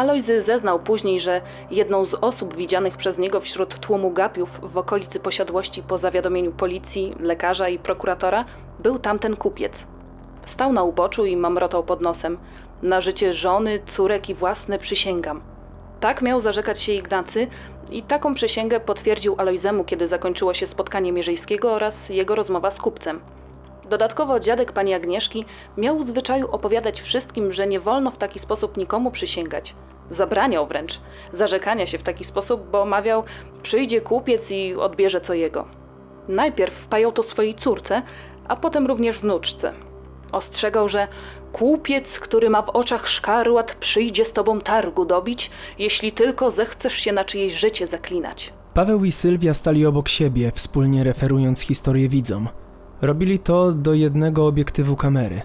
Alojzy 0.00 0.42
zeznał 0.42 0.78
później, 0.78 1.20
że 1.20 1.40
jedną 1.70 2.06
z 2.06 2.14
osób 2.14 2.56
widzianych 2.56 2.96
przez 2.96 3.18
niego 3.18 3.40
wśród 3.40 3.78
tłumu 3.78 4.10
gapiów 4.10 4.60
w 4.62 4.78
okolicy 4.78 5.20
posiadłości 5.20 5.82
po 5.82 5.98
zawiadomieniu 5.98 6.52
policji, 6.52 7.14
lekarza 7.20 7.68
i 7.68 7.78
prokuratora 7.78 8.44
był 8.78 8.98
tamten 8.98 9.36
kupiec. 9.36 9.86
Stał 10.46 10.72
na 10.72 10.82
uboczu 10.82 11.24
i 11.24 11.36
mamrotał 11.36 11.84
pod 11.84 12.00
nosem. 12.00 12.38
Na 12.82 13.00
życie 13.00 13.34
żony, 13.34 13.80
córek 13.86 14.28
i 14.28 14.34
własne 14.34 14.78
przysięgam. 14.78 15.42
Tak 16.00 16.22
miał 16.22 16.40
zarzekać 16.40 16.80
się 16.82 16.92
Ignacy 16.92 17.46
i 17.90 18.02
taką 18.02 18.34
przysięgę 18.34 18.80
potwierdził 18.80 19.34
Alojzemu, 19.38 19.84
kiedy 19.84 20.08
zakończyło 20.08 20.54
się 20.54 20.66
spotkanie 20.66 21.12
Mierzejskiego 21.12 21.72
oraz 21.72 22.08
jego 22.08 22.34
rozmowa 22.34 22.70
z 22.70 22.78
kupcem. 22.78 23.20
Dodatkowo 23.90 24.40
dziadek 24.40 24.72
pani 24.72 24.94
Agnieszki 24.94 25.44
miał 25.76 25.98
w 25.98 26.04
zwyczaju 26.04 26.50
opowiadać 26.50 27.00
wszystkim, 27.00 27.52
że 27.52 27.66
nie 27.66 27.80
wolno 27.80 28.10
w 28.10 28.18
taki 28.18 28.38
sposób 28.38 28.76
nikomu 28.76 29.10
przysięgać. 29.10 29.74
Zabraniał 30.10 30.66
wręcz 30.66 31.00
zarzekania 31.32 31.86
się 31.86 31.98
w 31.98 32.02
taki 32.02 32.24
sposób, 32.24 32.70
bo 32.70 32.84
mawiał, 32.84 33.22
przyjdzie 33.62 34.00
kupiec 34.00 34.50
i 34.50 34.74
odbierze 34.74 35.20
co 35.20 35.34
jego. 35.34 35.68
Najpierw 36.28 36.74
wpajał 36.74 37.12
to 37.12 37.22
swojej 37.22 37.54
córce, 37.54 38.02
a 38.48 38.56
potem 38.56 38.86
również 38.86 39.18
wnuczce. 39.18 39.72
Ostrzegał, 40.32 40.88
że 40.88 41.08
kupiec, 41.52 42.20
który 42.20 42.50
ma 42.50 42.62
w 42.62 42.68
oczach 42.68 43.08
szkarłat, 43.08 43.74
przyjdzie 43.74 44.24
z 44.24 44.32
tobą 44.32 44.60
targu 44.60 45.04
dobić, 45.04 45.50
jeśli 45.78 46.12
tylko 46.12 46.50
zechcesz 46.50 46.94
się 46.94 47.12
na 47.12 47.24
czyjeś 47.24 47.54
życie 47.54 47.86
zaklinać. 47.86 48.52
Paweł 48.74 49.04
i 49.04 49.12
Sylwia 49.12 49.54
stali 49.54 49.86
obok 49.86 50.08
siebie, 50.08 50.52
wspólnie 50.54 51.04
referując 51.04 51.60
historię 51.60 52.08
widzom. 52.08 52.48
Robili 53.02 53.38
to 53.38 53.72
do 53.72 53.94
jednego 53.94 54.46
obiektywu 54.46 54.96
kamery. 54.96 55.42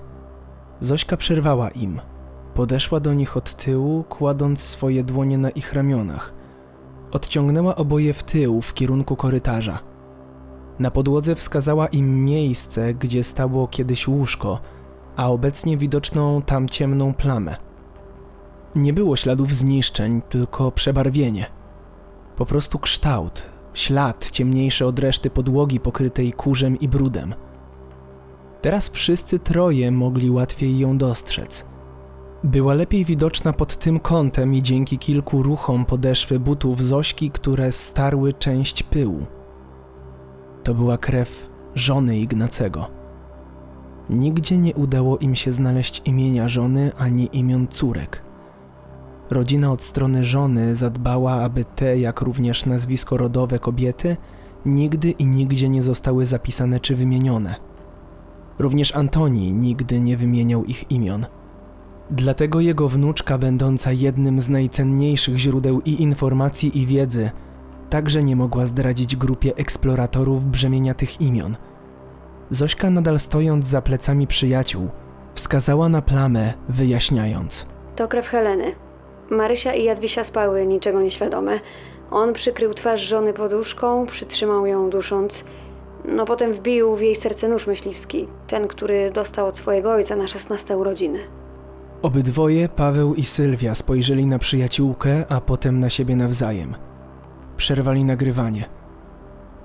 Zośka 0.79 1.17
przerwała 1.17 1.69
im. 1.69 2.01
Podeszła 2.53 2.99
do 2.99 3.13
nich 3.13 3.37
od 3.37 3.55
tyłu, 3.55 4.03
kładąc 4.03 4.59
swoje 4.59 5.03
dłonie 5.03 5.37
na 5.37 5.49
ich 5.49 5.73
ramionach. 5.73 6.33
Odciągnęła 7.11 7.75
oboje 7.75 8.13
w 8.13 8.23
tył 8.23 8.61
w 8.61 8.73
kierunku 8.73 9.15
korytarza. 9.15 9.79
Na 10.79 10.91
podłodze 10.91 11.35
wskazała 11.35 11.87
im 11.87 12.25
miejsce, 12.25 12.93
gdzie 12.93 13.23
stało 13.23 13.67
kiedyś 13.67 14.07
łóżko, 14.07 14.59
a 15.15 15.29
obecnie 15.29 15.77
widoczną 15.77 16.41
tam 16.41 16.69
ciemną 16.69 17.13
plamę. 17.13 17.55
Nie 18.75 18.93
było 18.93 19.15
śladów 19.15 19.53
zniszczeń, 19.53 20.21
tylko 20.29 20.71
przebarwienie. 20.71 21.45
Po 22.35 22.45
prostu 22.45 22.79
kształt, 22.79 23.43
ślad 23.73 24.29
ciemniejszy 24.29 24.85
od 24.85 24.99
reszty 24.99 25.29
podłogi 25.29 25.79
pokrytej 25.79 26.33
kurzem 26.33 26.79
i 26.79 26.87
brudem. 26.87 27.35
Teraz 28.65 28.89
wszyscy 28.89 29.39
troje 29.39 29.91
mogli 29.91 30.31
łatwiej 30.31 30.79
ją 30.79 30.97
dostrzec. 30.97 31.65
Była 32.43 32.73
lepiej 32.73 33.05
widoczna 33.05 33.53
pod 33.53 33.75
tym 33.75 33.99
kątem 33.99 34.53
i 34.53 34.63
dzięki 34.63 34.97
kilku 34.97 35.43
ruchom 35.43 35.85
podeszwy 35.85 36.39
butów 36.39 36.83
Zośki, 36.83 37.31
które 37.31 37.71
starły 37.71 38.33
część 38.33 38.83
pyłu. 38.83 39.25
To 40.63 40.73
była 40.73 40.97
krew 40.97 41.49
żony 41.75 42.19
Ignacego. 42.19 42.87
Nigdzie 44.09 44.57
nie 44.57 44.73
udało 44.75 45.17
im 45.17 45.35
się 45.35 45.51
znaleźć 45.51 46.01
imienia 46.05 46.49
żony 46.49 46.91
ani 46.97 47.29
imion 47.33 47.67
córek. 47.67 48.23
Rodzina 49.29 49.71
od 49.71 49.83
strony 49.83 50.25
żony 50.25 50.75
zadbała, 50.75 51.33
aby 51.33 51.65
te, 51.65 51.99
jak 51.99 52.21
również 52.21 52.65
nazwisko 52.65 53.17
rodowe 53.17 53.59
kobiety, 53.59 54.17
nigdy 54.65 55.11
i 55.11 55.27
nigdzie 55.27 55.69
nie 55.69 55.83
zostały 55.83 56.25
zapisane 56.25 56.79
czy 56.79 56.95
wymienione. 56.95 57.74
Również 58.59 58.95
Antoni 58.95 59.53
nigdy 59.53 59.99
nie 59.99 60.17
wymieniał 60.17 60.65
ich 60.65 60.91
imion. 60.91 61.25
Dlatego 62.11 62.59
jego 62.59 62.89
wnuczka, 62.89 63.37
będąca 63.37 63.91
jednym 63.91 64.41
z 64.41 64.49
najcenniejszych 64.49 65.37
źródeł 65.37 65.81
i 65.85 66.01
informacji 66.01 66.81
i 66.81 66.85
wiedzy, 66.85 67.31
także 67.89 68.23
nie 68.23 68.35
mogła 68.35 68.65
zdradzić 68.65 69.15
grupie 69.15 69.55
eksploratorów 69.55 70.45
brzemienia 70.45 70.93
tych 70.93 71.21
imion. 71.21 71.55
Zośka, 72.49 72.89
nadal 72.89 73.19
stojąc 73.19 73.67
za 73.67 73.81
plecami 73.81 74.27
przyjaciół, 74.27 74.89
wskazała 75.33 75.89
na 75.89 76.01
plamę, 76.01 76.53
wyjaśniając. 76.69 77.69
To 77.95 78.07
krew 78.07 78.27
Heleny. 78.27 78.75
Marysia 79.29 79.73
i 79.73 79.83
Jadwisia 79.83 80.23
spały, 80.23 80.65
niczego 80.65 81.01
nieświadome. 81.01 81.59
On 82.11 82.33
przykrył 82.33 82.73
twarz 82.73 83.01
żony 83.01 83.33
poduszką, 83.33 84.05
przytrzymał 84.05 84.65
ją 84.65 84.89
dusząc. 84.89 85.43
No 86.07 86.25
potem 86.25 86.53
wbił 86.53 86.95
w 86.95 87.01
jej 87.01 87.15
serce 87.15 87.47
nóż 87.47 87.67
myśliwski, 87.67 88.27
ten, 88.47 88.67
który 88.67 89.11
dostał 89.11 89.47
od 89.47 89.57
swojego 89.57 89.91
ojca 89.91 90.15
na 90.15 90.27
16 90.27 90.77
urodziny. 90.77 91.19
Obydwoje, 92.01 92.69
Paweł 92.69 93.15
i 93.15 93.23
Sylwia, 93.23 93.75
spojrzeli 93.75 94.25
na 94.25 94.39
przyjaciółkę, 94.39 95.25
a 95.29 95.41
potem 95.41 95.79
na 95.79 95.89
siebie 95.89 96.15
nawzajem. 96.15 96.75
Przerwali 97.57 98.03
nagrywanie. 98.03 98.65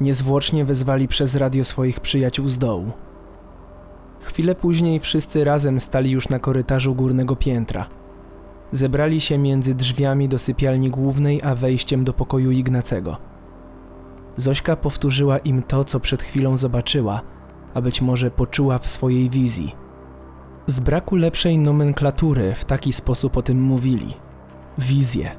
Niezwłocznie 0.00 0.64
wezwali 0.64 1.08
przez 1.08 1.36
radio 1.36 1.64
swoich 1.64 2.00
przyjaciół 2.00 2.48
z 2.48 2.58
dołu. 2.58 2.92
Chwilę 4.20 4.54
później 4.54 5.00
wszyscy 5.00 5.44
razem 5.44 5.80
stali 5.80 6.10
już 6.10 6.28
na 6.28 6.38
korytarzu 6.38 6.94
górnego 6.94 7.36
piętra. 7.36 7.86
Zebrali 8.72 9.20
się 9.20 9.38
między 9.38 9.74
drzwiami 9.74 10.28
do 10.28 10.38
sypialni 10.38 10.90
głównej 10.90 11.40
a 11.42 11.54
wejściem 11.54 12.04
do 12.04 12.12
pokoju 12.12 12.50
Ignacego. 12.50 13.29
Zośka 14.40 14.76
powtórzyła 14.76 15.38
im 15.38 15.62
to, 15.62 15.84
co 15.84 16.00
przed 16.00 16.22
chwilą 16.22 16.56
zobaczyła, 16.56 17.22
a 17.74 17.80
być 17.80 18.00
może 18.00 18.30
poczuła 18.30 18.78
w 18.78 18.88
swojej 18.88 19.30
wizji. 19.30 19.74
Z 20.66 20.80
braku 20.80 21.16
lepszej 21.16 21.58
nomenklatury 21.58 22.54
w 22.54 22.64
taki 22.64 22.92
sposób 22.92 23.36
o 23.36 23.42
tym 23.42 23.62
mówili. 23.62 24.14
Wizje. 24.78 25.30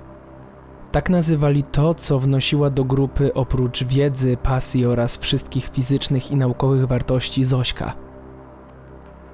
Tak 0.91 1.09
nazywali 1.09 1.63
to, 1.63 1.93
co 1.93 2.19
wnosiła 2.19 2.69
do 2.69 2.83
grupy 2.83 3.33
oprócz 3.33 3.83
wiedzy, 3.83 4.37
pasji 4.43 4.85
oraz 4.85 5.17
wszystkich 5.17 5.69
fizycznych 5.69 6.31
i 6.31 6.35
naukowych 6.35 6.87
wartości 6.87 7.43
Zośka. 7.43 7.93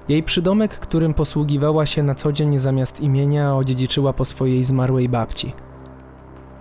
Jej 0.08 0.22
przydomek, 0.22 0.78
którym 0.78 1.14
posługiwała 1.14 1.86
się 1.86 2.02
na 2.02 2.14
co 2.14 2.32
dzień 2.32 2.58
zamiast 2.58 3.00
imienia, 3.00 3.56
odziedziczyła 3.56 4.12
po 4.12 4.24
swojej 4.24 4.64
zmarłej 4.64 5.08
babci. 5.08 5.52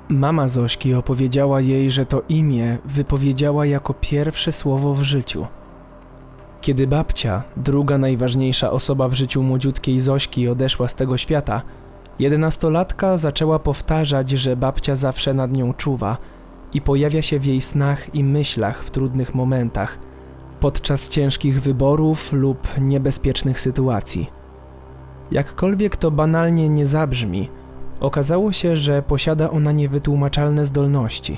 Mama 0.09 0.47
Zośki 0.47 0.93
opowiedziała 0.93 1.61
jej, 1.61 1.91
że 1.91 2.05
to 2.05 2.21
imię 2.29 2.77
wypowiedziała 2.85 3.65
jako 3.65 3.93
pierwsze 3.93 4.51
słowo 4.51 4.93
w 4.93 5.01
życiu. 5.01 5.47
Kiedy 6.61 6.87
babcia, 6.87 7.43
druga 7.57 7.97
najważniejsza 7.97 8.71
osoba 8.71 9.07
w 9.07 9.13
życiu 9.13 9.43
młodziutkiej 9.43 9.99
Zośki, 9.99 10.47
odeszła 10.47 10.87
z 10.87 10.95
tego 10.95 11.17
świata, 11.17 11.61
jedenastolatka 12.19 13.17
zaczęła 13.17 13.59
powtarzać, 13.59 14.29
że 14.29 14.55
babcia 14.55 14.95
zawsze 14.95 15.33
nad 15.33 15.53
nią 15.53 15.73
czuwa 15.73 16.17
i 16.73 16.81
pojawia 16.81 17.21
się 17.21 17.39
w 17.39 17.45
jej 17.45 17.61
snach 17.61 18.15
i 18.15 18.23
myślach 18.23 18.83
w 18.83 18.89
trudnych 18.89 19.35
momentach, 19.35 19.99
podczas 20.59 21.09
ciężkich 21.09 21.61
wyborów 21.61 22.33
lub 22.33 22.67
niebezpiecznych 22.81 23.61
sytuacji. 23.61 24.29
Jakkolwiek 25.31 25.95
to 25.95 26.11
banalnie 26.11 26.69
nie 26.69 26.85
zabrzmi, 26.85 27.49
okazało 27.99 28.51
się, 28.51 28.77
że 28.77 29.01
posiada 29.01 29.51
ona 29.51 29.71
niewytłumaczalne 29.71 30.65
zdolności. 30.65 31.37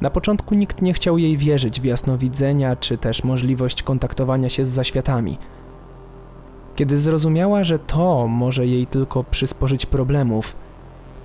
Na 0.00 0.10
początku 0.10 0.54
nikt 0.54 0.82
nie 0.82 0.92
chciał 0.92 1.18
jej 1.18 1.36
wierzyć 1.36 1.80
w 1.80 1.84
jasnowidzenia 1.84 2.76
czy 2.76 2.98
też 2.98 3.24
możliwość 3.24 3.82
kontaktowania 3.82 4.48
się 4.48 4.64
z 4.64 4.68
zaświatami. 4.68 5.38
Kiedy 6.76 6.98
zrozumiała, 6.98 7.64
że 7.64 7.78
to 7.78 8.26
może 8.26 8.66
jej 8.66 8.86
tylko 8.86 9.24
przysporzyć 9.24 9.86
problemów, 9.86 10.56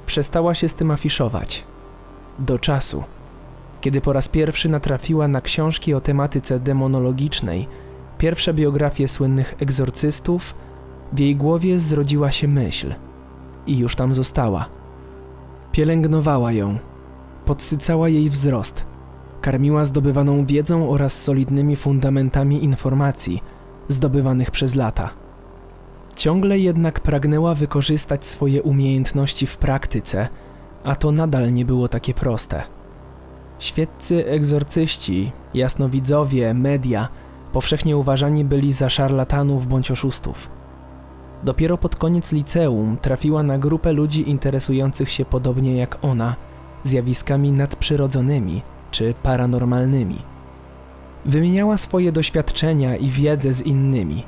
przestała 0.06 0.56
się 0.56 0.70
z 0.70 0.76
tym 0.76 0.92
afiszować. 0.92 1.64
Do 2.40 2.60
czasu, 2.60 3.04
kiedy 3.82 4.02
po 4.02 4.14
raz 4.14 4.28
pierwszy 4.28 4.70
natrafiła 4.70 5.28
na 5.28 5.42
książki 5.42 5.94
o 5.94 6.02
tematyce 6.02 6.60
demonologicznej, 6.60 7.68
pierwsze 8.18 8.54
biografie 8.54 9.08
słynnych 9.08 9.56
egzorcystów, 9.60 10.56
w 11.14 11.20
jej 11.20 11.36
głowie 11.36 11.80
zrodziła 11.80 12.32
się 12.32 12.48
myśl 12.48 12.94
i 13.68 13.78
już 13.78 13.96
tam 13.96 14.14
została. 14.14 14.66
Pielęgnowała 15.72 16.52
ją, 16.52 16.78
podsycała 17.46 18.10
jej 18.10 18.30
wzrost, 18.30 18.86
karmiła 19.42 19.86
zdobywaną 19.86 20.46
wiedzą 20.46 20.90
oraz 20.90 21.24
solidnymi 21.24 21.76
fundamentami 21.76 22.64
informacji 22.64 23.44
zdobywanych 23.88 24.52
przez 24.52 24.76
lata. 24.76 25.10
Ciągle 26.16 26.60
jednak 26.60 27.00
pragnęła 27.00 27.56
wykorzystać 27.56 28.26
swoje 28.26 28.64
umiejętności 28.64 29.48
w 29.48 29.58
praktyce, 29.58 30.28
a 30.84 30.96
to 30.96 31.12
nadal 31.12 31.54
nie 31.54 31.66
było 31.66 31.88
takie 31.88 32.14
proste. 32.14 32.64
Świeccy 33.60 34.28
egzorcyści, 34.28 35.32
jasnowidzowie, 35.54 36.54
media 36.54 37.08
powszechnie 37.54 37.98
uważani 37.98 38.46
byli 38.46 38.74
za 38.74 38.90
szarlatanów 38.90 39.68
bądź 39.68 39.92
oszustów. 39.92 40.61
Dopiero 41.44 41.78
pod 41.78 41.96
koniec 41.96 42.32
liceum 42.32 42.98
trafiła 42.98 43.44
na 43.44 43.58
grupę 43.58 43.94
ludzi 43.94 44.30
interesujących 44.30 45.12
się 45.12 45.26
podobnie 45.26 45.76
jak 45.76 45.98
ona 46.02 46.36
zjawiskami 46.84 47.52
nadprzyrodzonymi 47.52 48.62
czy 48.92 49.14
paranormalnymi. 49.24 50.22
Wymieniała 51.26 51.78
swoje 51.78 52.12
doświadczenia 52.12 52.96
i 52.96 53.08
wiedzę 53.08 53.54
z 53.54 53.62
innymi. 53.62 54.24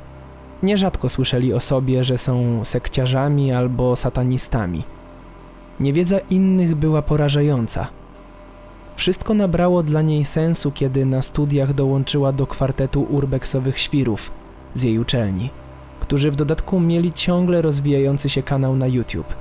Nierzadko 0.63 1.09
słyszeli 1.09 1.53
o 1.53 1.59
sobie, 1.59 2.03
że 2.03 2.17
są 2.17 2.65
sekciarzami 2.65 3.51
albo 3.51 3.95
satanistami. 3.95 4.83
Niewiedza 5.79 6.19
innych 6.19 6.75
była 6.75 7.01
porażająca. 7.01 7.87
Wszystko 8.95 9.33
nabrało 9.33 9.83
dla 9.83 10.01
niej 10.01 10.25
sensu, 10.25 10.71
kiedy 10.71 11.05
na 11.05 11.21
studiach 11.21 11.73
dołączyła 11.73 12.31
do 12.31 12.47
kwartetu 12.47 13.01
urbexowych 13.09 13.79
świrów 13.79 14.31
z 14.75 14.83
jej 14.83 14.99
uczelni, 14.99 15.49
którzy 16.13 16.31
w 16.31 16.35
dodatku 16.35 16.79
mieli 16.79 17.13
ciągle 17.13 17.61
rozwijający 17.61 18.29
się 18.29 18.43
kanał 18.43 18.75
na 18.75 18.87
YouTube. 18.87 19.35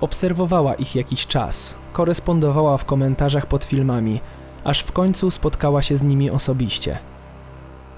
Obserwowała 0.00 0.74
ich 0.74 0.96
jakiś 0.96 1.26
czas, 1.26 1.76
korespondowała 1.92 2.76
w 2.76 2.84
komentarzach 2.84 3.46
pod 3.46 3.64
filmami, 3.64 4.20
aż 4.64 4.80
w 4.80 4.92
końcu 4.92 5.30
spotkała 5.30 5.82
się 5.82 5.96
z 5.96 6.02
nimi 6.02 6.30
osobiście. 6.30 6.98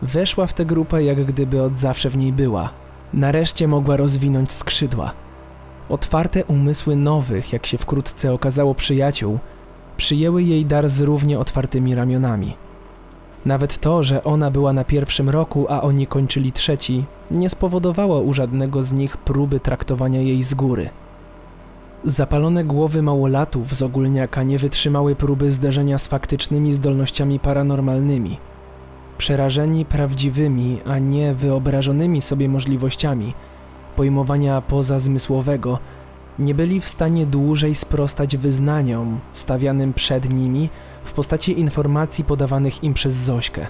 Weszła 0.02 0.46
w 0.46 0.54
tę 0.54 0.64
grupę 0.64 1.04
jak 1.04 1.24
gdyby 1.24 1.62
od 1.62 1.76
zawsze 1.76 2.10
w 2.10 2.16
niej 2.16 2.32
była. 2.32 2.70
Nareszcie 3.14 3.68
mogła 3.68 3.96
rozwinąć 3.96 4.52
skrzydła. 4.52 5.12
Otwarte 5.88 6.44
umysły 6.44 6.96
nowych, 6.96 7.52
jak 7.52 7.66
się 7.66 7.78
wkrótce 7.78 8.32
okazało 8.32 8.74
przyjaciół, 8.74 9.38
przyjęły 9.96 10.42
jej 10.42 10.66
dar 10.66 10.88
z 10.88 11.00
równie 11.00 11.38
otwartymi 11.38 11.94
ramionami. 11.94 12.56
Nawet 13.44 13.78
to, 13.78 14.02
że 14.02 14.24
ona 14.24 14.50
była 14.50 14.72
na 14.72 14.84
pierwszym 14.84 15.30
roku, 15.30 15.66
a 15.68 15.82
oni 15.82 16.06
kończyli 16.06 16.52
trzeci, 16.52 17.04
nie 17.30 17.50
spowodowało 17.50 18.20
u 18.20 18.32
żadnego 18.32 18.82
z 18.82 18.92
nich 18.92 19.16
próby 19.16 19.60
traktowania 19.60 20.20
jej 20.20 20.42
z 20.42 20.54
góry. 20.54 20.90
Zapalone 22.04 22.64
głowy 22.64 23.02
małolatów 23.02 23.74
z 23.74 23.82
ogólniaka 23.82 24.42
nie 24.42 24.58
wytrzymały 24.58 25.16
próby 25.16 25.52
zderzenia 25.52 25.98
z 25.98 26.08
faktycznymi 26.08 26.72
zdolnościami 26.72 27.40
paranormalnymi. 27.40 28.38
Przerażeni 29.18 29.84
prawdziwymi, 29.84 30.78
a 30.86 30.98
nie 30.98 31.34
wyobrażonymi 31.34 32.22
sobie 32.22 32.48
możliwościami 32.48 33.34
pojmowania 33.96 34.60
pozazmysłowego, 34.60 35.78
nie 36.38 36.54
byli 36.54 36.80
w 36.80 36.88
stanie 36.88 37.26
dłużej 37.26 37.74
sprostać 37.74 38.36
wyznaniom 38.36 39.20
stawianym 39.32 39.92
przed 39.92 40.32
nimi 40.32 40.70
w 41.04 41.12
postaci 41.12 41.60
informacji 41.60 42.24
podawanych 42.24 42.84
im 42.84 42.94
przez 42.94 43.14
Zośkę. 43.14 43.66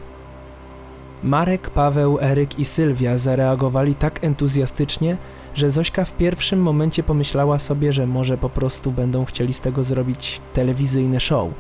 Marek, 1.23 1.71
Paweł, 1.71 2.19
Eryk 2.21 2.59
i 2.59 2.65
Sylwia 2.65 3.19
zareagowali 3.19 3.95
tak 3.95 4.25
entuzjastycznie, 4.25 5.17
że 5.55 5.71
Zośka 5.71 6.05
w 6.05 6.13
pierwszym 6.13 6.63
momencie 6.63 7.03
pomyślała 7.03 7.59
sobie, 7.59 7.93
że 7.93 8.07
może 8.07 8.39
po 8.39 8.51
prostu 8.51 8.93
będą 8.93 9.25
chcieli 9.25 9.55
z 9.55 9.61
tego 9.61 9.85
zrobić 9.85 10.41
telewizyjne 10.53 11.21
show. 11.21 11.51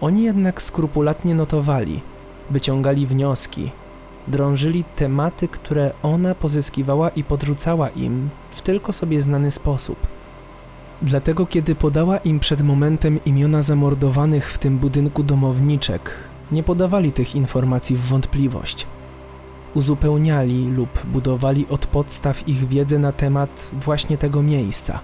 Oni 0.00 0.22
jednak 0.22 0.62
skrupulatnie 0.62 1.34
notowali, 1.34 2.00
wyciągali 2.50 3.06
wnioski, 3.06 3.70
drążyli 4.28 4.84
tematy, 4.96 5.48
które 5.48 5.90
ona 6.02 6.34
pozyskiwała 6.34 7.08
i 7.08 7.24
podrzucała 7.24 7.88
im 7.88 8.30
w 8.50 8.60
tylko 8.60 8.92
sobie 8.92 9.22
znany 9.22 9.50
sposób. 9.50 10.19
Dlatego, 11.02 11.46
kiedy 11.46 11.74
podała 11.74 12.18
im 12.18 12.40
przed 12.40 12.62
momentem 12.62 13.18
imiona 13.26 13.62
zamordowanych 13.62 14.52
w 14.52 14.58
tym 14.58 14.78
budynku 14.78 15.22
domowniczek, 15.22 16.10
nie 16.52 16.62
podawali 16.62 17.12
tych 17.12 17.34
informacji 17.34 17.96
w 17.96 18.00
wątpliwość. 18.00 18.86
uzupełniali 19.74 20.68
lub 20.68 21.06
budowali 21.06 21.66
od 21.70 21.86
podstaw 21.86 22.48
ich 22.48 22.68
wiedzę 22.68 22.98
na 22.98 23.12
temat 23.12 23.70
właśnie 23.72 24.18
tego 24.18 24.42
miejsca. 24.42 25.00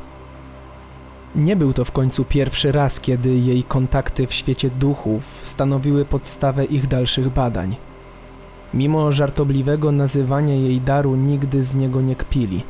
Nie 1.36 1.56
był 1.56 1.72
to 1.72 1.84
w 1.84 1.92
końcu 1.92 2.24
pierwszy 2.24 2.72
raz, 2.72 3.00
kiedy 3.00 3.34
jej 3.34 3.62
kontakty 3.62 4.26
w 4.26 4.32
świecie 4.34 4.70
duchów 4.70 5.40
stanowiły 5.42 6.04
podstawę 6.04 6.64
ich 6.64 6.86
dalszych 6.86 7.28
badań. 7.28 7.76
Mimo 8.74 9.12
żartobliwego 9.12 9.92
nazywania 9.92 10.54
jej 10.54 10.80
daru, 10.80 11.16
nigdy 11.16 11.62
z 11.62 11.74
niego 11.74 12.00
nie 12.00 12.16
kpili. 12.16 12.62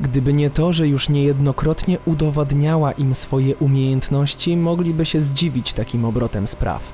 Gdyby 0.00 0.32
nie 0.32 0.50
to, 0.50 0.72
że 0.72 0.88
już 0.88 1.08
niejednokrotnie 1.08 1.98
udowadniała 2.04 2.92
im 2.92 3.14
swoje 3.14 3.56
umiejętności, 3.56 4.56
mogliby 4.56 5.06
się 5.06 5.20
zdziwić 5.20 5.72
takim 5.72 6.04
obrotem 6.04 6.46
spraw. 6.48 6.92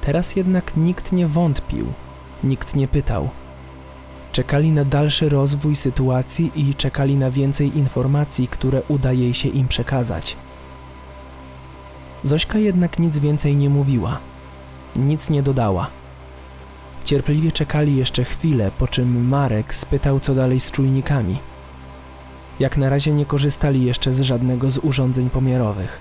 Teraz 0.00 0.36
jednak 0.36 0.76
nikt 0.76 1.12
nie 1.12 1.26
wątpił, 1.26 1.86
nikt 2.44 2.76
nie 2.76 2.88
pytał. 2.88 3.28
Czekali 4.32 4.72
na 4.72 4.84
dalszy 4.84 5.28
rozwój 5.28 5.76
sytuacji 5.76 6.52
i 6.54 6.74
czekali 6.74 7.16
na 7.16 7.30
więcej 7.30 7.78
informacji, 7.78 8.48
które 8.48 8.82
uda 8.88 9.12
jej 9.12 9.34
się 9.34 9.48
im 9.48 9.68
przekazać. 9.68 10.36
Zośka 12.22 12.58
jednak 12.58 12.98
nic 12.98 13.18
więcej 13.18 13.56
nie 13.56 13.68
mówiła, 13.68 14.18
nic 14.96 15.30
nie 15.30 15.42
dodała. 15.42 15.86
Cierpliwie 17.04 17.52
czekali 17.52 17.96
jeszcze 17.96 18.24
chwilę, 18.24 18.70
po 18.78 18.88
czym 18.88 19.28
Marek 19.28 19.74
spytał, 19.74 20.20
co 20.20 20.34
dalej 20.34 20.60
z 20.60 20.70
czujnikami. 20.70 21.38
Jak 22.60 22.76
na 22.76 22.90
razie 22.90 23.12
nie 23.12 23.26
korzystali 23.26 23.84
jeszcze 23.84 24.14
z 24.14 24.20
żadnego 24.20 24.70
z 24.70 24.78
urządzeń 24.78 25.30
pomiarowych. 25.30 26.00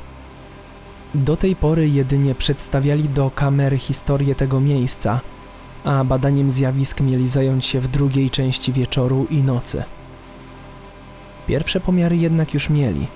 Do 1.15 1.37
tej 1.37 1.55
pory 1.55 1.89
jedynie 1.89 2.35
przedstawiali 2.35 3.09
do 3.09 3.31
kamery 3.31 3.77
historię 3.77 4.35
tego 4.35 4.59
miejsca, 4.59 5.21
a 5.83 6.03
badaniem 6.03 6.51
zjawisk 6.51 7.01
mieli 7.01 7.27
zająć 7.27 7.65
się 7.65 7.79
w 7.79 7.87
drugiej 7.87 8.29
części 8.29 8.73
wieczoru 8.73 9.27
i 9.29 9.43
nocy. 9.43 9.83
Pierwsze 11.47 11.79
pomiary 11.79 12.17
jednak 12.17 12.53
już 12.53 12.69
mieli. 12.69 13.07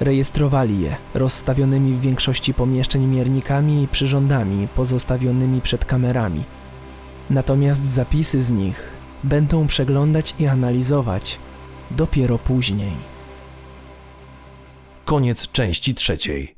Rejestrowali 0.00 0.80
je 0.80 0.96
rozstawionymi 1.14 1.92
w 1.92 2.00
większości 2.00 2.54
pomieszczeń 2.54 3.06
miernikami 3.06 3.82
i 3.82 3.88
przyrządami 3.88 4.68
pozostawionymi 4.68 5.60
przed 5.60 5.84
kamerami. 5.84 6.44
Natomiast 7.30 7.86
zapisy 7.86 8.44
z 8.44 8.50
nich 8.50 8.90
będą 9.24 9.66
przeglądać 9.66 10.34
i 10.38 10.46
analizować 10.46 11.38
dopiero 11.90 12.38
później. 12.38 12.92
Koniec 15.04 15.48
części 15.48 15.94
trzeciej. 15.94 16.56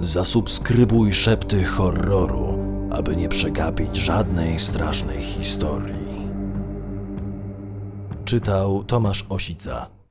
Zasubskrybuj 0.00 1.14
szepty 1.14 1.64
horroru, 1.64 2.58
aby 2.92 3.16
nie 3.16 3.28
przegapić 3.28 3.96
żadnej 3.96 4.58
strasznej 4.58 5.22
historii. 5.22 6.16
Czytał 8.24 8.84
Tomasz 8.84 9.26
Osica. 9.28 9.95